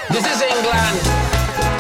This 0.10 0.26
is 0.26 0.42
England. 0.42 1.73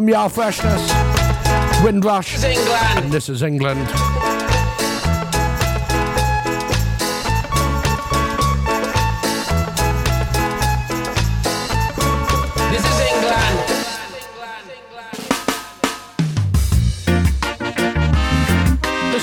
from 0.00 0.08
Yar 0.08 0.30
Freshness, 0.30 0.80
Windrush. 1.84 2.38
This 2.38 2.44
is 2.44 2.44
England. 2.44 3.12
this 3.12 3.28
is 3.28 3.42
England. 3.42 3.86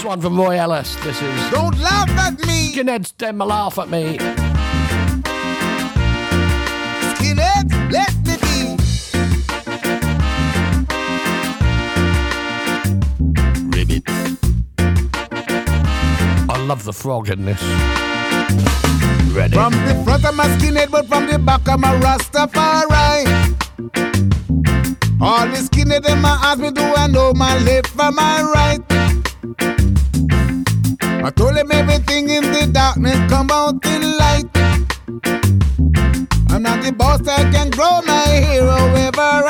one 0.06 0.22
from 0.22 0.38
Roy 0.38 0.58
Ellis. 0.58 0.96
This 1.04 1.20
is. 1.22 1.52
Don't 1.52 1.78
laugh 1.80 2.10
at 2.12 2.40
me! 2.46 2.72
Skinheads 2.72 3.18
tend 3.18 3.40
laugh 3.40 3.80
at 3.80 3.90
me. 3.90 4.47
the 16.88 16.94
frog 16.94 17.30
in 17.30 17.44
this. 17.44 17.62
Ready? 19.36 19.54
From 19.54 19.74
the 19.74 20.02
front 20.06 20.24
of 20.24 20.36
my 20.36 20.48
skinhead, 20.56 20.90
but 20.90 21.06
from 21.08 21.28
the 21.28 21.38
back 21.38 21.68
of 21.68 21.82
my 21.82 21.94
Rastafari. 22.00 23.28
All 25.20 25.46
the 25.48 25.58
skinhead 25.68 26.08
in 26.10 26.22
my 26.22 26.40
ass, 26.42 26.58
me 26.58 26.72
do 26.72 26.82
I 26.82 27.08
know 27.08 27.34
my 27.34 27.60
left 27.60 27.88
from 27.88 28.16
my 28.16 28.42
right. 28.56 28.80
I 31.26 31.30
told 31.36 31.58
him 31.58 31.70
everything 31.74 32.30
in 32.30 32.44
the 32.54 32.70
darkness 32.72 33.20
come 33.30 33.52
out 33.52 33.86
in 33.86 34.18
light. 34.18 34.48
I'm 36.50 36.64
not 36.64 36.82
the 36.86 36.94
boss 36.98 37.20
that 37.22 37.52
can 37.54 37.70
grow 37.70 38.02
my 38.04 38.28
hero 38.48 38.78
ever 38.96 39.47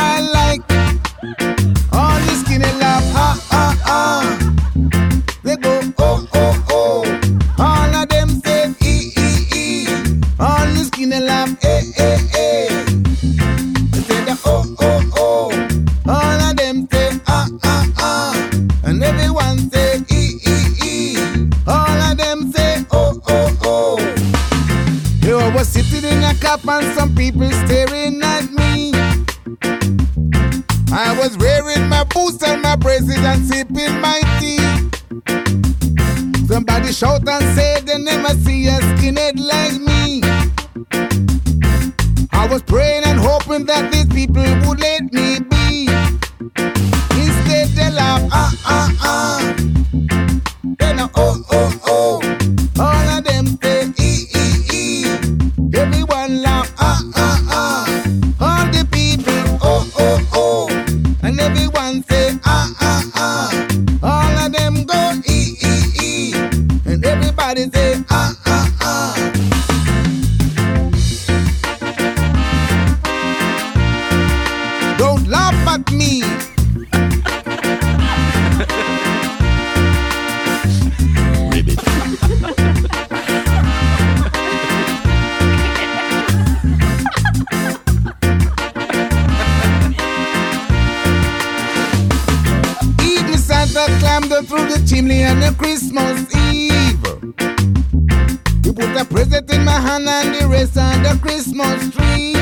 hand 99.87 100.09
and 100.09 100.35
the 100.35 100.47
rest 100.47 100.77
on 100.77 101.01
the 101.01 101.17
Christmas 101.21 101.79
tree. 101.95 102.35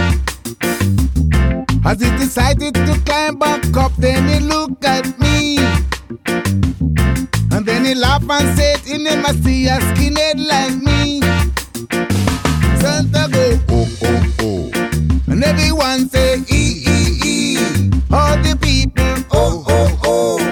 As 1.85 2.01
he 2.01 2.09
decided 2.17 2.73
to 2.73 2.93
climb 3.05 3.37
back 3.37 3.63
up, 3.77 3.93
then 3.97 4.27
he 4.27 4.39
looked 4.39 4.83
at 4.83 5.05
me. 5.19 5.59
And 7.53 7.63
then 7.65 7.85
he 7.85 7.93
laughed 7.93 8.29
and 8.29 8.57
said, 8.57 8.79
he 8.79 8.97
never 8.97 9.33
see 9.43 9.67
a 9.67 9.77
skinhead 9.89 10.37
like 10.53 10.75
me. 10.89 11.21
Santa 12.81 13.29
go, 13.31 13.45
oh, 13.69 13.87
oh, 14.09 14.35
oh. 14.39 15.31
And 15.31 15.43
everyone 15.43 16.09
say, 16.09 16.37
e, 16.49 16.83
e, 16.93 16.97
e. 17.23 17.57
All 18.11 18.35
the 18.45 18.57
people, 18.59 19.15
oh, 19.31 19.63
oh, 19.67 19.99
oh. 20.03 20.44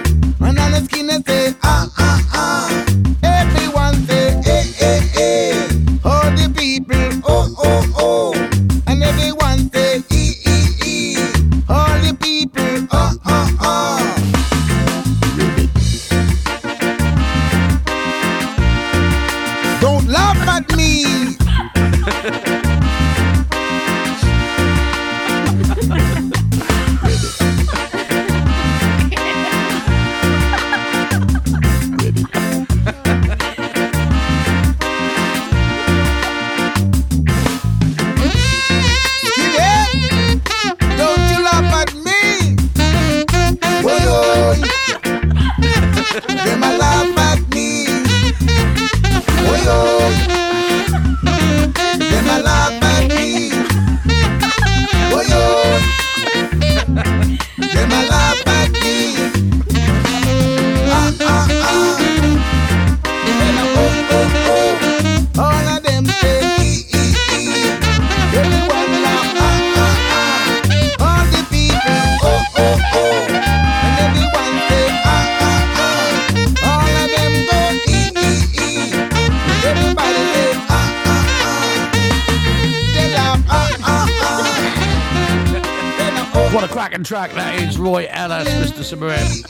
second 87.03 87.33
track, 87.33 87.33
that 87.33 87.61
is 87.61 87.77
Roy 87.77 88.07
Ellis, 88.09 88.47
Mr. 88.49 88.83
Symarip. 88.83 89.47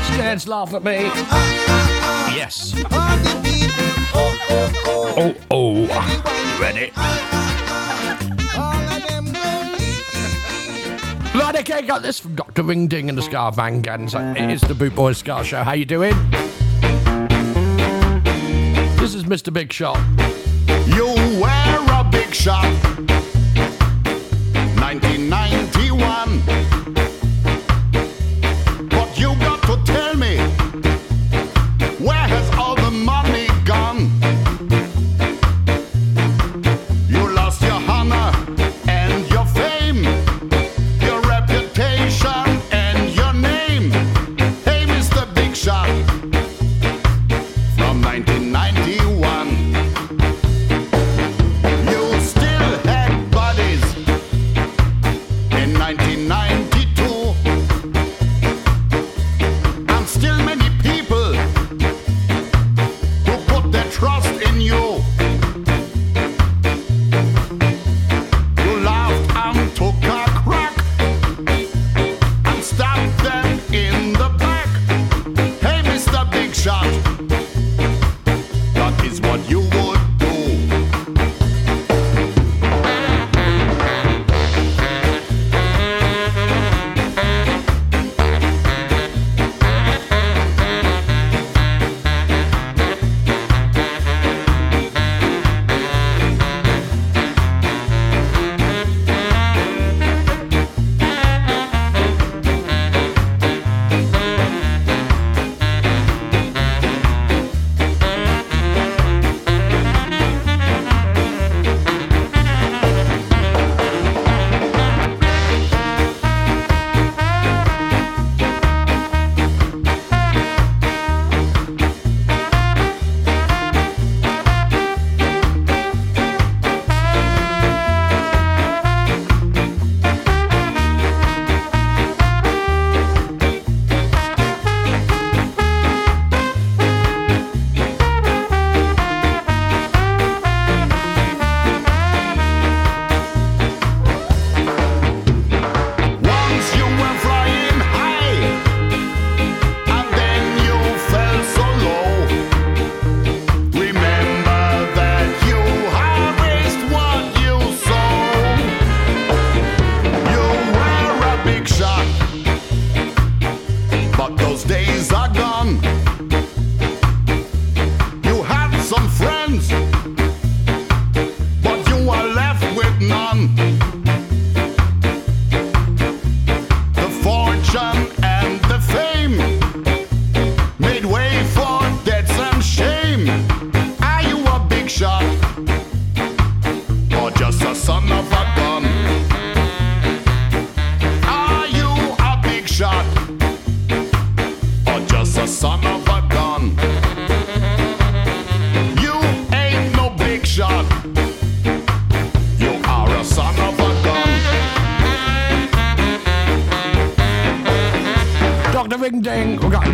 Scared's 0.12 0.46
laugh 0.48 0.74
at 0.74 0.84
me. 0.84 1.04
Yes. 2.36 2.74
Oh, 5.18 5.34
oh. 5.50 5.86
Ready? 6.60 6.92
Right, 11.38 11.56
okay, 11.60 11.82
got 11.82 12.02
this 12.02 12.18
from 12.18 12.34
Dr. 12.34 12.62
Ring 12.62 12.88
Ding 12.88 13.08
and 13.08 13.16
the 13.16 13.22
Scar 13.22 13.52
Bang 13.52 13.80
Guns. 13.80 14.14
It 14.14 14.50
is 14.50 14.60
the 14.60 14.74
Boot 14.74 14.94
Boy 14.94 15.12
Ska 15.12 15.44
Show. 15.44 15.62
How 15.62 15.72
you 15.72 15.84
doing? 15.84 16.14
This 18.98 19.14
is 19.14 19.24
Mr. 19.24 19.52
Big 19.52 19.72
Shot. 19.72 19.98
You 20.86 21.06
were 21.40 21.86
a 21.92 22.08
big 22.10 22.34
shot. 22.34 22.64
99 24.76 25.65
one. 25.98 26.65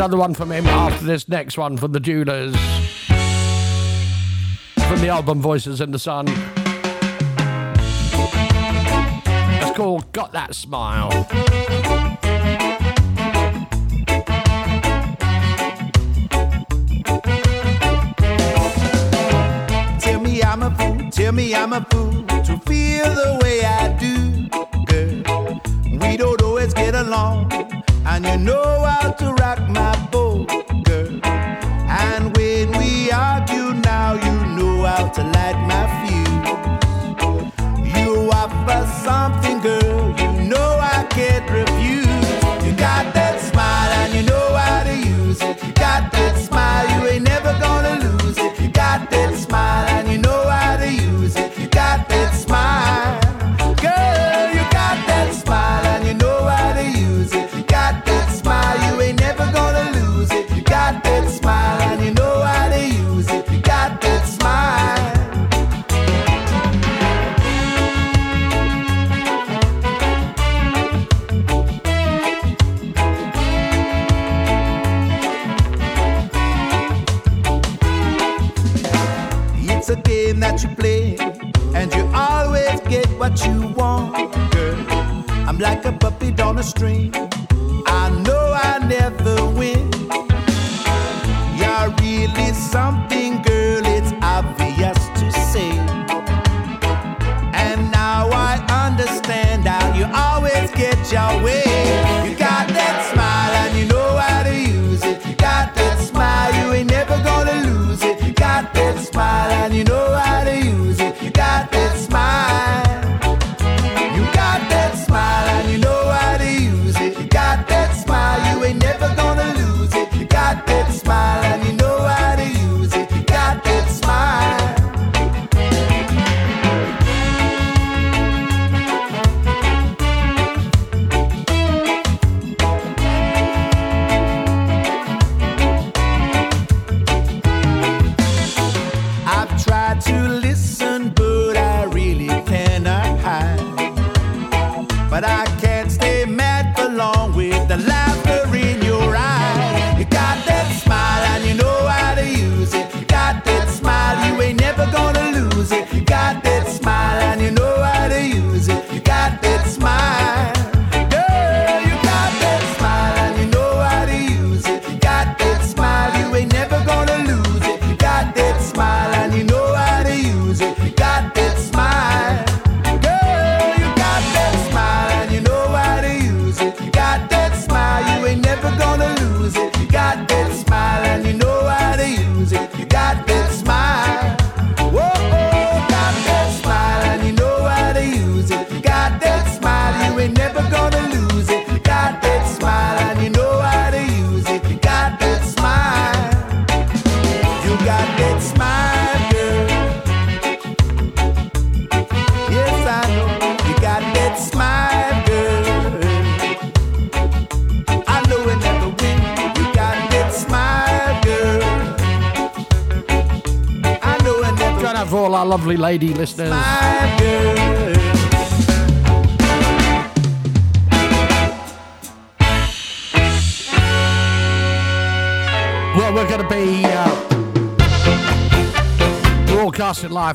another 0.02 0.16
one 0.16 0.34
from 0.34 0.50
him 0.50 0.66
after 0.66 1.04
this 1.04 1.28
next 1.28 1.56
one 1.56 1.76
from 1.76 1.92
the 1.92 2.00
Jewelers. 2.00 2.56
From 4.88 5.00
the 5.00 5.06
album 5.06 5.40
Voices 5.40 5.80
in 5.80 5.92
the 5.92 5.98
Sun. 6.00 6.26
It's 9.62 9.76
called 9.76 10.10
Got 10.10 10.32
That 10.32 10.56
Smile. 10.56 11.08
Tell 21.12 21.32
me 21.32 21.54
I'm 21.54 21.72
a 21.72 21.80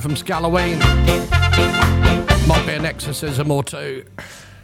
from 0.08 0.16
Scalloway. 0.16 0.76
Might 2.48 2.64
be 2.66 2.72
an 2.72 2.86
exorcism 2.86 3.52
or 3.52 3.62
two. 3.62 4.06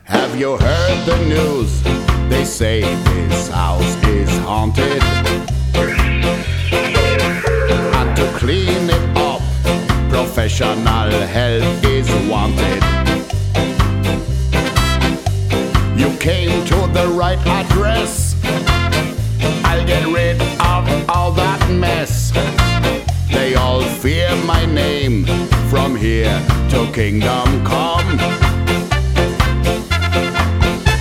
Have 0.06 0.40
you 0.40 0.56
heard 0.56 1.06
the 1.06 1.18
news? 1.26 1.84
They 2.30 2.45
say 2.45 2.80
this 2.80 3.49
house 3.49 3.94
is 4.06 4.30
haunted. 4.38 5.03
And 7.98 8.15
to 8.15 8.26
clean 8.40 8.90
it 8.90 9.18
up, 9.18 9.41
professional 10.10 11.11
help 11.28 11.84
is 11.84 12.07
wanted. 12.30 12.82
You 15.99 16.18
came 16.20 16.65
to 16.68 16.88
the 16.94 17.14
right 17.18 17.40
address. 17.45 18.22
fear 24.03 24.35
my 24.45 24.65
name 24.65 25.25
from 25.69 25.95
here 25.95 26.38
to 26.69 26.91
kingdom 26.91 27.47
come. 27.63 28.09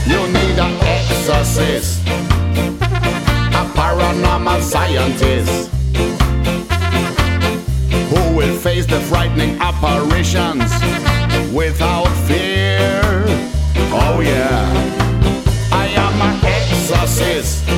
You 0.06 0.20
need 0.28 0.56
an 0.66 0.74
exorcist, 0.82 2.06
a 3.58 3.64
paranormal 3.74 4.62
scientist 4.62 5.68
who 8.10 8.36
will 8.36 8.56
face 8.60 8.86
the 8.86 9.00
frightening 9.10 9.60
apparitions 9.60 10.70
without 11.52 12.12
fear. 12.28 13.02
Oh, 13.90 14.20
yeah. 14.20 14.62
I 15.72 15.86
am 16.04 16.14
an 16.28 16.36
exorcist, 16.44 17.68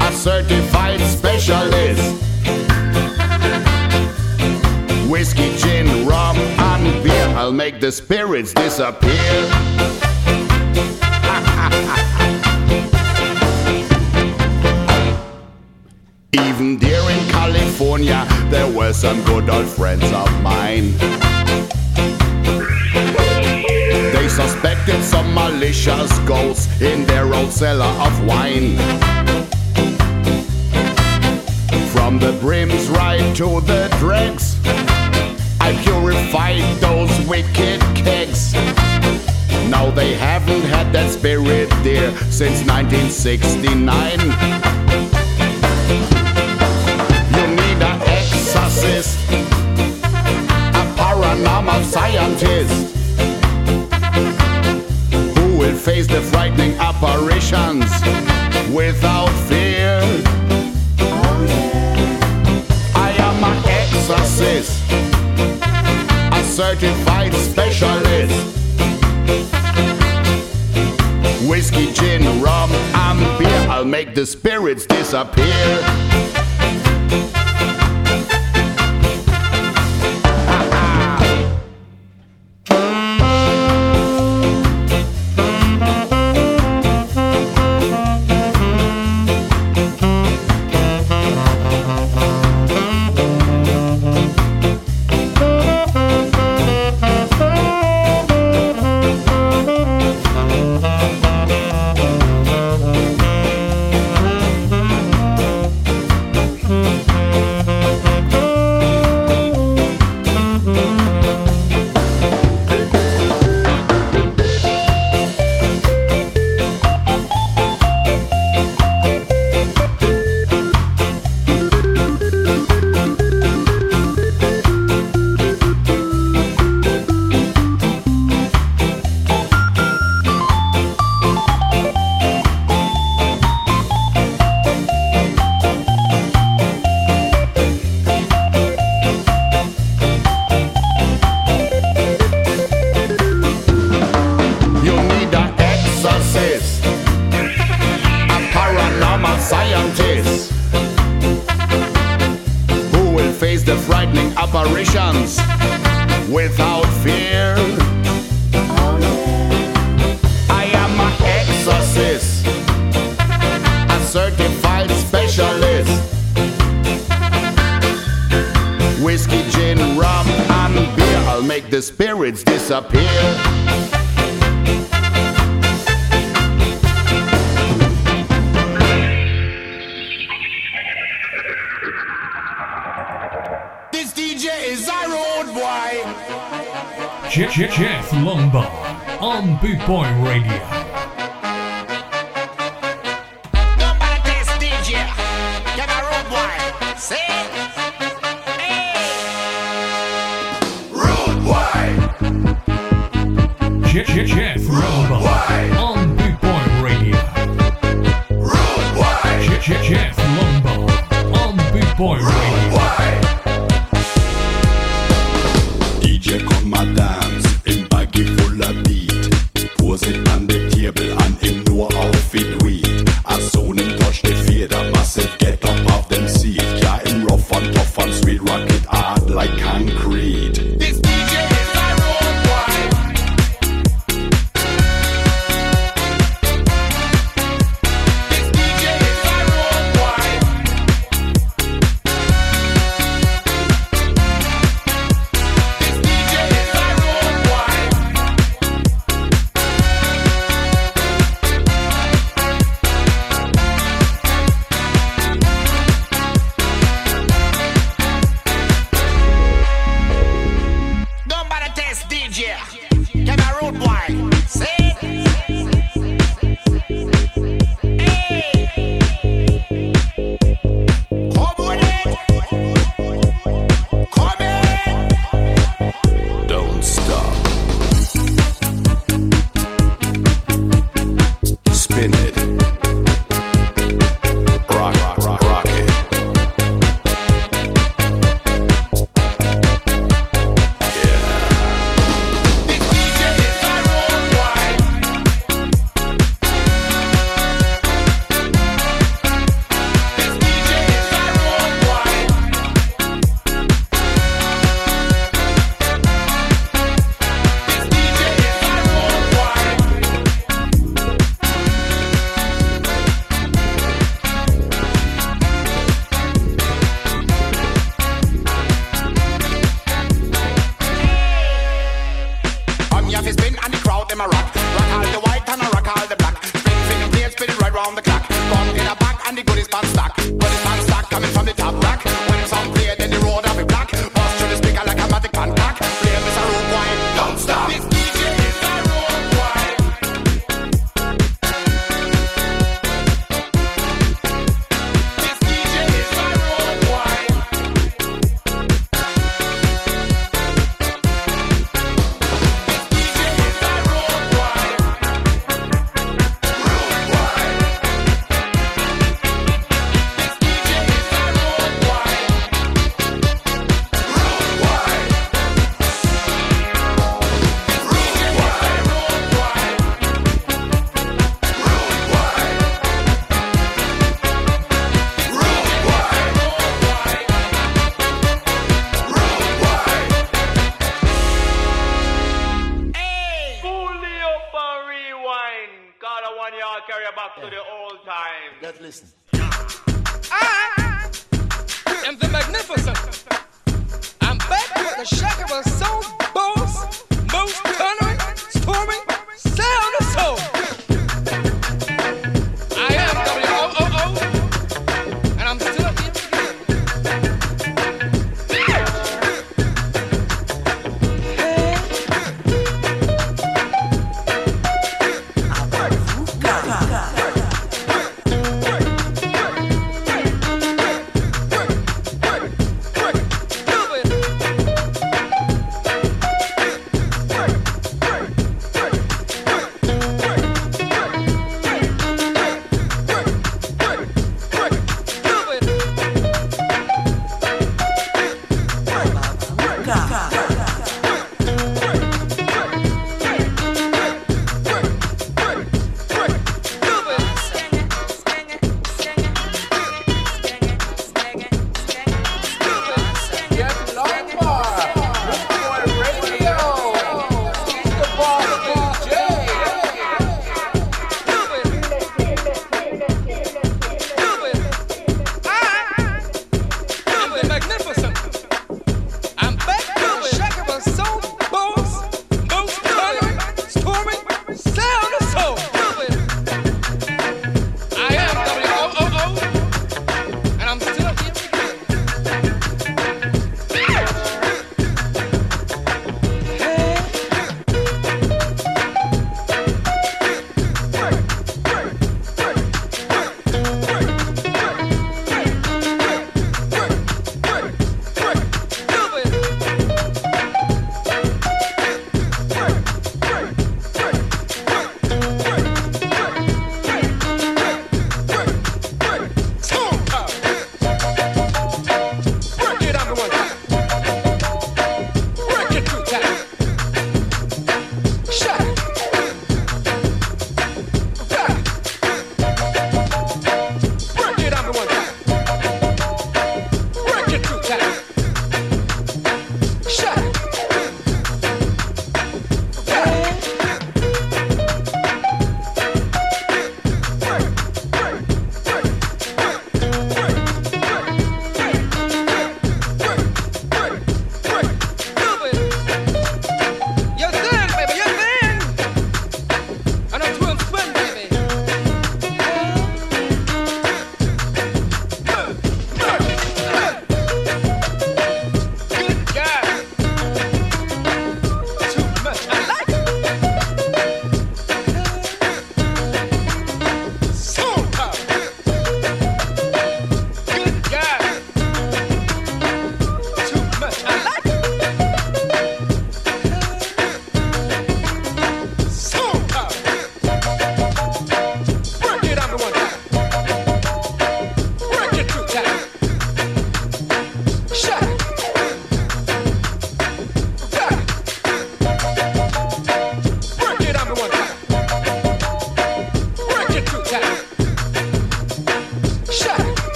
a 0.00 0.12
certified 0.12 1.00
specialist 1.00 2.29
whiskey, 5.10 5.56
gin, 5.56 6.06
rum, 6.06 6.36
and 6.36 7.02
beer. 7.02 7.26
I'll 7.36 7.52
make 7.52 7.80
the 7.80 7.90
spirits 7.90 8.54
disappear. 8.54 9.10
Even 16.32 16.78
there 16.78 17.10
in 17.10 17.28
California, 17.30 18.24
there 18.50 18.72
were 18.72 18.92
some 18.92 19.20
good 19.24 19.50
old 19.50 19.66
friends 19.66 20.04
of 20.12 20.30
mine. 20.42 20.92
They 24.12 24.28
suspected 24.28 25.02
some 25.02 25.34
malicious 25.34 26.16
ghosts 26.20 26.80
in 26.80 27.04
their 27.06 27.34
old 27.34 27.50
cellar 27.50 27.92
of 28.06 28.24
wine. 28.24 28.76
From 31.88 32.20
the 32.20 32.38
brims 32.40 32.88
right 32.90 33.34
to 33.36 33.60
the 33.62 33.88
dregs. 33.98 34.59
I 35.62 35.76
purified 35.82 36.62
those 36.80 37.10
wicked 37.26 37.80
kicks. 37.94 38.54
Now 39.68 39.90
they 39.90 40.14
haven't 40.14 40.62
had 40.62 40.92
that 40.92 41.10
spirit 41.10 41.68
there 41.84 42.10
since 42.30 42.64
1969. 42.66 44.18
You 47.36 47.46
need 47.60 47.82
an 47.82 48.02
exorcist, 48.02 49.18
a 50.80 50.84
paranormal 50.98 51.84
scientist 51.84 52.96
who 55.36 55.58
will 55.58 55.76
face 55.76 56.06
the 56.06 56.22
frightening 56.22 56.72
apparitions 56.78 57.90
without 58.74 59.30
fear. 59.48 59.69
certified 66.60 67.32
specialist. 67.32 68.34
Whiskey, 71.48 71.90
gin, 71.94 72.22
rum, 72.42 72.70
and 72.70 73.38
beer, 73.38 73.66
I'll 73.70 73.86
make 73.86 74.14
the 74.14 74.26
spirits 74.26 74.84
disappear. 74.84 76.39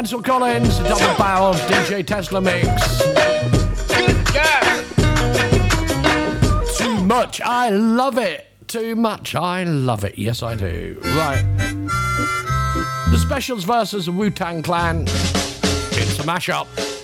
Ansel 0.00 0.22
Collins, 0.22 0.78
Double 0.78 1.18
barrel, 1.18 1.52
DJ 1.52 2.06
Tesla 2.06 2.40
Mix. 2.40 2.66
Too 6.78 7.04
much, 7.04 7.42
I 7.42 7.68
love 7.68 8.16
it. 8.16 8.46
Too 8.66 8.96
much, 8.96 9.34
I 9.34 9.64
love 9.64 10.04
it. 10.04 10.16
Yes, 10.16 10.42
I 10.42 10.54
do. 10.54 10.98
Right. 11.04 11.44
The 13.10 13.18
Specials 13.18 13.64
versus 13.64 14.06
the 14.06 14.12
Wu 14.12 14.30
Tang 14.30 14.62
Clan. 14.62 15.02
It's 15.02 16.18
a 16.18 16.22
mashup. 16.22 16.99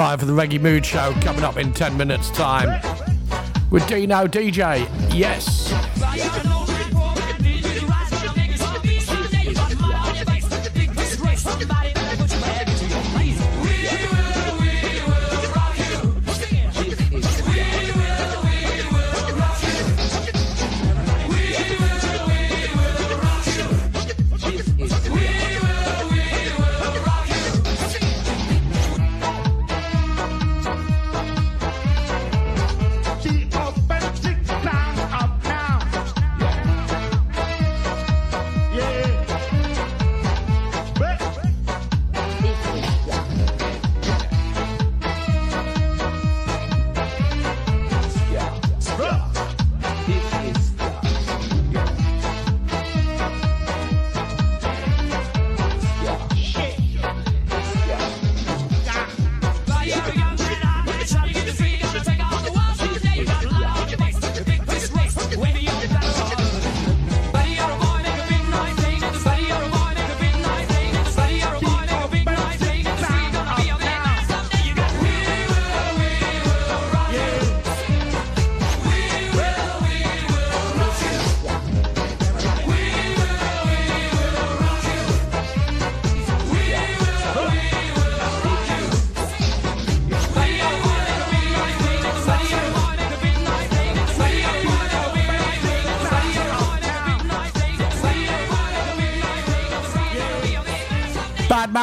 by 0.00 0.16
for 0.16 0.24
the 0.24 0.32
Reggae 0.32 0.58
Mood 0.58 0.86
Show 0.86 1.12
coming 1.20 1.44
up 1.44 1.58
in 1.58 1.74
10 1.74 1.94
minutes' 1.94 2.30
time 2.30 2.80
with 3.70 3.86
Dino 3.86 4.26
DJ. 4.26 4.88
Yes. 5.14 5.59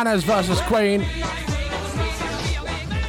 Manners 0.07 0.23
versus 0.23 0.61
Queen. 0.61 1.01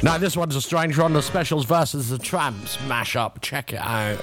Now, 0.03 0.17
this 0.17 0.35
one's 0.35 0.57
a 0.57 0.61
strange 0.61 0.97
one 0.97 1.13
the 1.13 1.21
specials 1.21 1.63
versus 1.63 2.09
the 2.09 2.17
Tramps 2.17 2.75
mashup. 2.87 3.39
Check 3.39 3.71
it 3.71 3.79
out. 3.79 4.19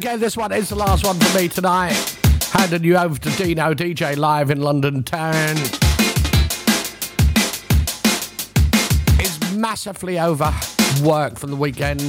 Again, 0.00 0.18
this 0.18 0.34
one 0.34 0.50
is 0.50 0.70
the 0.70 0.74
last 0.74 1.04
one 1.04 1.18
for 1.18 1.38
me 1.38 1.46
tonight. 1.46 1.92
Handing 2.52 2.84
you 2.84 2.96
over 2.96 3.18
to 3.18 3.30
Dino 3.36 3.74
DJ 3.74 4.16
live 4.16 4.50
in 4.50 4.62
London 4.62 5.02
town. 5.02 5.56
It's 9.18 9.52
massively 9.52 10.18
over 10.18 10.54
work 11.02 11.38
from 11.38 11.50
the 11.50 11.56
weekend. 11.56 12.00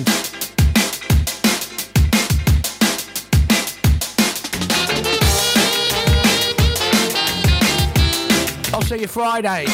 I'll 8.73 8.81
see 8.84 9.01
you 9.01 9.07
Friday. 9.07 9.65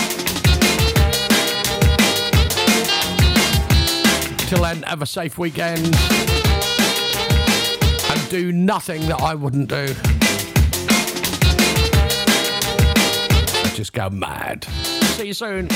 Till 4.48 4.64
then, 4.64 4.82
have 4.82 5.04
a 5.04 5.06
safe 5.06 5.38
weekend 5.38 5.96
do 8.30 8.52
nothing 8.52 9.08
that 9.08 9.22
I 9.22 9.36
wouldn't 9.36 9.70
do. 9.70 9.88
Just 13.74 13.94
go 13.94 14.10
mad. 14.10 14.66
See 14.66 15.28
you 15.28 15.34
soon. 15.34 15.70